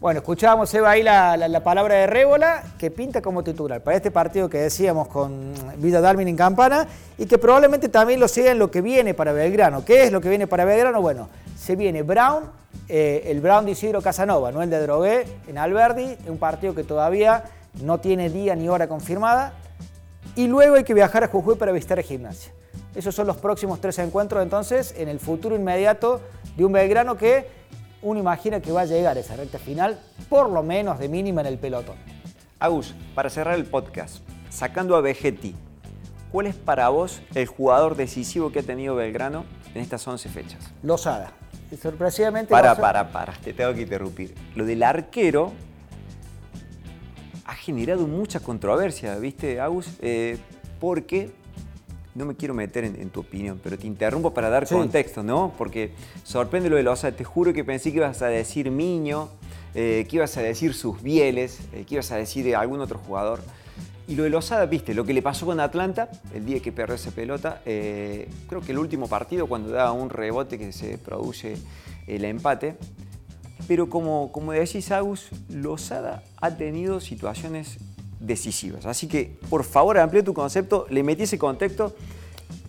Bueno, 0.00 0.20
escuchábamos, 0.20 0.72
Eva, 0.72 0.92
ahí 0.92 1.02
la, 1.02 1.60
palabra 1.62 1.94
de 1.94 2.06
Rébola, 2.06 2.64
que 2.78 2.90
pinta 2.90 3.20
como 3.20 3.44
titular 3.44 3.82
para 3.82 3.98
este 3.98 4.10
partido 4.10 4.48
que 4.48 4.56
decíamos 4.56 5.08
con 5.08 5.52
Vida 5.76 6.00
Dalmin 6.00 6.26
en 6.26 6.36
Campana, 6.36 6.88
y 7.18 7.26
que 7.26 7.36
probablemente 7.36 7.90
también 7.90 8.18
lo 8.18 8.26
sea 8.26 8.52
en 8.52 8.58
lo 8.58 8.70
que 8.70 8.80
viene 8.80 9.12
para 9.12 9.34
Belgrano. 9.34 9.84
¿Qué 9.84 10.04
es 10.04 10.10
lo 10.10 10.22
que 10.22 10.30
viene 10.30 10.46
para 10.46 10.64
Belgrano? 10.64 11.02
Bueno, 11.02 11.28
se 11.54 11.76
viene 11.76 12.02
Brown, 12.02 12.44
eh, 12.88 13.24
el 13.26 13.42
Brown 13.42 13.66
de 13.66 13.72
Isidro 13.72 14.00
Casanova, 14.00 14.50
no 14.50 14.62
el 14.62 14.70
de 14.70 14.80
Drogué, 14.80 15.26
en 15.46 15.58
Alberdi, 15.58 16.16
un 16.28 16.38
partido 16.38 16.74
que 16.74 16.82
todavía 16.82 17.44
no 17.82 18.00
tiene 18.00 18.30
día 18.30 18.56
ni 18.56 18.70
hora 18.70 18.88
confirmada, 18.88 19.52
y 20.34 20.46
luego 20.46 20.76
hay 20.76 20.84
que 20.84 20.94
viajar 20.94 21.24
a 21.24 21.28
Jujuy 21.28 21.56
para 21.56 21.72
visitar 21.72 21.98
a 21.98 22.02
Gimnasia. 22.02 22.54
Esos 22.94 23.14
son 23.14 23.26
los 23.26 23.36
próximos 23.36 23.82
tres 23.82 23.98
encuentros 23.98 24.42
entonces 24.42 24.94
en 24.96 25.10
el 25.10 25.20
futuro 25.20 25.54
inmediato 25.56 26.22
de 26.56 26.64
un 26.64 26.72
Belgrano 26.72 27.18
que 27.18 27.60
uno 28.02 28.18
imagina 28.18 28.60
que 28.60 28.72
va 28.72 28.82
a 28.82 28.86
llegar 28.86 29.16
a 29.16 29.20
esa 29.20 29.36
recta 29.36 29.58
final, 29.58 29.98
por 30.28 30.50
lo 30.50 30.62
menos 30.62 30.98
de 30.98 31.08
mínima 31.08 31.40
en 31.42 31.48
el 31.48 31.58
pelotón. 31.58 31.96
Agus, 32.58 32.94
para 33.14 33.30
cerrar 33.30 33.54
el 33.54 33.64
podcast, 33.64 34.18
sacando 34.48 34.96
a 34.96 35.00
Vegetti, 35.00 35.54
¿cuál 36.32 36.46
es 36.46 36.54
para 36.54 36.88
vos 36.88 37.22
el 37.34 37.46
jugador 37.46 37.96
decisivo 37.96 38.52
que 38.52 38.60
ha 38.60 38.62
tenido 38.62 38.94
Belgrano 38.94 39.44
en 39.74 39.82
estas 39.82 40.06
11 40.06 40.28
fechas? 40.28 40.70
Lozada. 40.82 41.32
Y 41.70 41.76
sorpresivamente. 41.76 42.50
Para, 42.50 42.74
para, 42.74 43.10
para, 43.10 43.32
te 43.34 43.52
tengo 43.52 43.72
que 43.74 43.82
interrumpir. 43.82 44.34
Lo 44.54 44.64
del 44.64 44.82
arquero 44.82 45.52
ha 47.44 47.54
generado 47.54 48.06
mucha 48.06 48.40
controversia, 48.40 49.16
¿viste, 49.16 49.60
Agus? 49.60 49.88
Eh, 50.00 50.38
porque 50.80 51.30
no 52.20 52.26
me 52.26 52.36
quiero 52.36 52.54
meter 52.54 52.84
en, 52.84 53.10
tu 53.10 53.20
opinión, 53.20 53.60
pero 53.62 53.76
te 53.78 53.86
interrumpo 53.86 54.32
para 54.32 54.48
dar 54.50 54.68
contexto, 54.68 55.22
¿no? 55.22 55.52
Porque 55.58 55.92
sorprende 56.22 56.70
lo 56.70 56.76
de 56.76 56.82
Loza. 56.82 57.12
Te 57.12 57.24
juro 57.24 57.52
que 57.52 57.64
pensé 57.64 57.90
que 57.90 57.96
ibas 57.96 58.22
a 58.22 58.26
decir 58.26 58.70
Miño, 58.70 59.28
eh, 59.74 60.06
que 60.08 60.16
ibas 60.16 60.36
a 60.36 60.42
decir 60.42 60.74
sus 60.74 61.02
Bieles, 61.02 61.60
eh, 61.72 61.84
que 61.88 61.96
ibas 61.96 62.12
a 62.12 62.16
decir 62.16 62.54
algún 62.54 62.80
otro 62.80 62.98
jugador. 62.98 63.40
Y 64.06 64.16
lo 64.16 64.24
de 64.24 64.30
Lozada, 64.30 64.66
viste, 64.66 64.92
lo 64.92 65.04
que 65.04 65.14
le 65.14 65.22
pasó 65.22 65.46
con 65.46 65.60
Atlanta, 65.60 66.10
el 66.34 66.44
día 66.44 66.60
que 66.60 66.72
perdió 66.72 66.96
esa 66.96 67.12
pelota, 67.12 67.62
eh, 67.64 68.28
creo 68.48 68.60
que 68.60 68.72
el 68.72 68.78
último 68.78 69.08
partido, 69.08 69.46
cuando 69.46 69.70
da 69.70 69.92
un 69.92 70.10
rebote 70.10 70.58
que 70.58 70.72
se 70.72 70.98
produce 70.98 71.56
el 72.06 72.24
empate. 72.24 72.76
Pero 73.68 73.88
como, 73.88 74.32
como 74.32 74.50
decís, 74.50 74.90
Agus, 74.90 75.28
Lozada 75.48 76.24
ha 76.40 76.56
tenido 76.56 77.00
situaciones 77.00 77.78
decisivas. 78.20 78.86
Así 78.86 79.08
que, 79.08 79.36
por 79.48 79.64
favor, 79.64 79.98
amplía 79.98 80.22
tu 80.22 80.34
concepto, 80.34 80.86
le 80.90 81.02
metí 81.02 81.24
ese 81.24 81.38
contexto. 81.38 81.94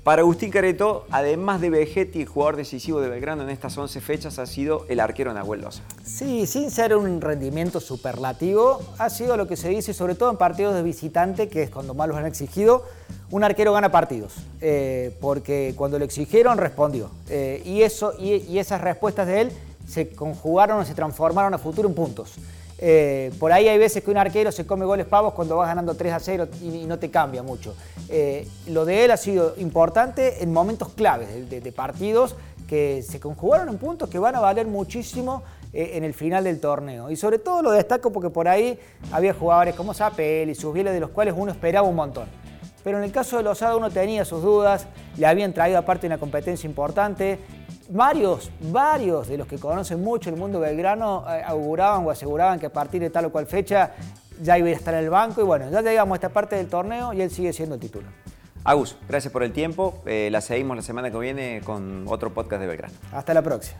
Para 0.04 0.24
Agustín 0.24 0.50
Careto, 0.50 1.06
además 1.12 1.62
de 1.62 1.70
Vegetti, 1.70 2.22
el 2.22 2.28
jugador 2.28 2.56
decisivo 2.56 3.02
de 3.02 3.10
Belgrano 3.10 3.44
en 3.44 3.52
estas 3.52 3.78
11 3.78 4.02
fechas 4.02 4.40
ha 4.40 4.48
sido 4.48 4.88
el 4.90 5.00
arquero 5.00 5.32
Nahuel 5.32 5.62
Loza. 5.62 5.84
Sí, 6.04 6.48
sin 6.48 6.72
ser 6.72 6.96
un 6.96 7.22
rendimiento 7.22 7.80
superlativo, 7.80 8.82
ha 8.98 9.12
sido 9.12 9.38
lo 9.38 9.48
que 9.48 9.56
se 9.56 9.70
dice, 9.70 9.94
sobre 9.94 10.16
todo 10.16 10.32
en 10.32 10.38
partidos 10.38 10.74
de 10.74 10.82
visitante, 10.82 11.50
que 11.50 11.62
es 11.62 11.70
cuando 11.70 11.94
más 11.94 12.08
los 12.08 12.18
han 12.18 12.26
exigido, 12.26 12.84
un 13.30 13.44
arquero 13.44 13.74
gana 13.74 13.92
partidos, 13.92 14.34
eh, 14.60 15.16
porque 15.22 15.76
cuando 15.78 16.00
lo 16.00 16.06
exigieron 16.06 16.58
respondió. 16.58 17.12
Eh, 17.30 17.62
y, 17.64 17.84
eso, 17.84 18.14
y 18.20 18.58
esas 18.58 18.82
respuestas 18.82 19.28
de 19.28 19.42
él 19.42 19.52
se 19.88 20.10
conjugaron 20.10 20.80
o 20.80 20.86
se 20.86 20.96
transformaron 20.96 21.54
a 21.54 21.60
futuro 21.60 21.88
en 21.88 21.94
puntos. 21.94 22.38
Eh, 22.84 23.32
por 23.39 23.54
ahí 23.54 23.67
hay 23.67 23.78
veces 23.78 24.04
que 24.04 24.10
un 24.10 24.17
arquero 24.17 24.52
se 24.52 24.65
come 24.65 24.86
goles 24.86 25.06
pavos 25.06 25.36
cuando 25.36 25.56
vas 25.56 25.67
ganando 25.67 25.94
3 25.94 26.13
a 26.13 26.20
0 26.20 26.48
y, 26.62 26.86
no 26.86 26.98
te 26.98 27.12
cambia 27.12 27.44
mucho. 27.44 27.76
Eh, 28.10 28.48
lo 28.67 28.86
de 28.86 29.06
él 29.06 29.12
ha 29.12 29.17
sido 29.17 29.54
importante 29.58 30.44
en 30.44 30.52
momentos 30.52 30.89
claves 30.89 31.48
de, 31.48 31.72
partidos 31.72 32.36
que 32.67 33.04
se 33.04 33.20
conjugaron 33.20 33.70
en 33.70 33.78
puntos 33.78 34.10
que 34.10 34.17
van 34.17 34.36
a 34.36 34.39
valer 34.39 34.65
muchísimo 34.65 35.44
eh, 35.74 35.91
en 35.94 36.04
el 36.04 36.15
final 36.15 36.44
del 36.44 36.60
torneo. 36.60 37.12
Y 37.12 37.15
sobre 37.15 37.38
todo 37.38 37.62
lo 37.62 37.72
destaco 37.72 38.12
porque 38.12 38.32
por 38.32 38.48
ahí 38.48 38.80
había 39.12 39.34
jugadores 39.34 39.76
como 39.76 39.94
Zapel 39.94 40.50
y 40.50 40.56
sus 40.56 40.74
bieles 40.74 40.94
de 40.94 41.00
los 41.00 41.12
cuales 41.12 41.36
uno 41.38 41.52
esperaba 41.52 41.88
un 41.88 41.96
montón. 41.96 42.26
Pero 42.84 42.98
en 42.98 43.04
el 43.04 43.12
caso 43.12 43.38
de 43.38 43.44
Lozada 43.44 43.76
uno 43.76 43.91
tenía 43.91 44.26
sus 44.26 44.41
dudas, 44.41 44.88
le 45.15 45.28
habían 45.28 45.54
traído 45.54 45.78
aparte 45.78 46.08
una 46.08 46.17
competencia 46.17 46.67
importante, 46.67 47.38
varios, 47.89 48.52
varios 48.72 49.28
de 49.28 49.38
los 49.38 49.48
que 49.48 49.58
conocen 49.58 50.02
mucho 50.02 50.30
el 50.30 50.36
mundo 50.36 50.60
belgrano 50.60 51.26
eh, 51.28 51.41
auguraban 51.46 52.06
o 52.06 52.12
aseguraban 52.12 52.60
que 52.60 52.67
a 52.67 52.74
partir 52.74 53.02
de 53.02 53.10
tal 53.10 53.26
o 53.26 53.32
cual 53.32 53.46
fecha 53.48 53.91
ya 54.41 54.58
iba 54.58 54.70
a 54.70 54.72
estar 54.72 54.94
en 54.94 55.02
el 55.02 55.10
banco 55.10 55.41
y 55.41 55.44
bueno, 55.44 55.70
ya 55.70 55.82
llegamos 55.82 56.13
a 56.13 56.15
esta 56.15 56.30
parte 56.30 56.56
del 56.56 56.67
torneo 56.67 57.13
y 57.13 57.22
él 57.22 57.30
sigue 57.30 57.54
siendo 57.54 57.76
el 57.76 57.82
titular. 57.82 58.12
Agus, 58.63 58.96
gracias 59.08 59.34
por 59.34 59.44
el 59.44 59.52
tiempo. 59.52 60.02
Eh, 60.06 60.30
la 60.32 60.41
seguimos 60.41 60.78
la 60.78 60.84
semana 60.84 61.12
que 61.12 61.17
viene 61.17 61.62
con 61.63 62.06
otro 62.08 62.34
podcast 62.34 62.62
de 62.62 62.67
Belgrano. 62.67 62.94
Hasta 63.12 63.34
la 63.34 63.41
próxima. 63.41 63.80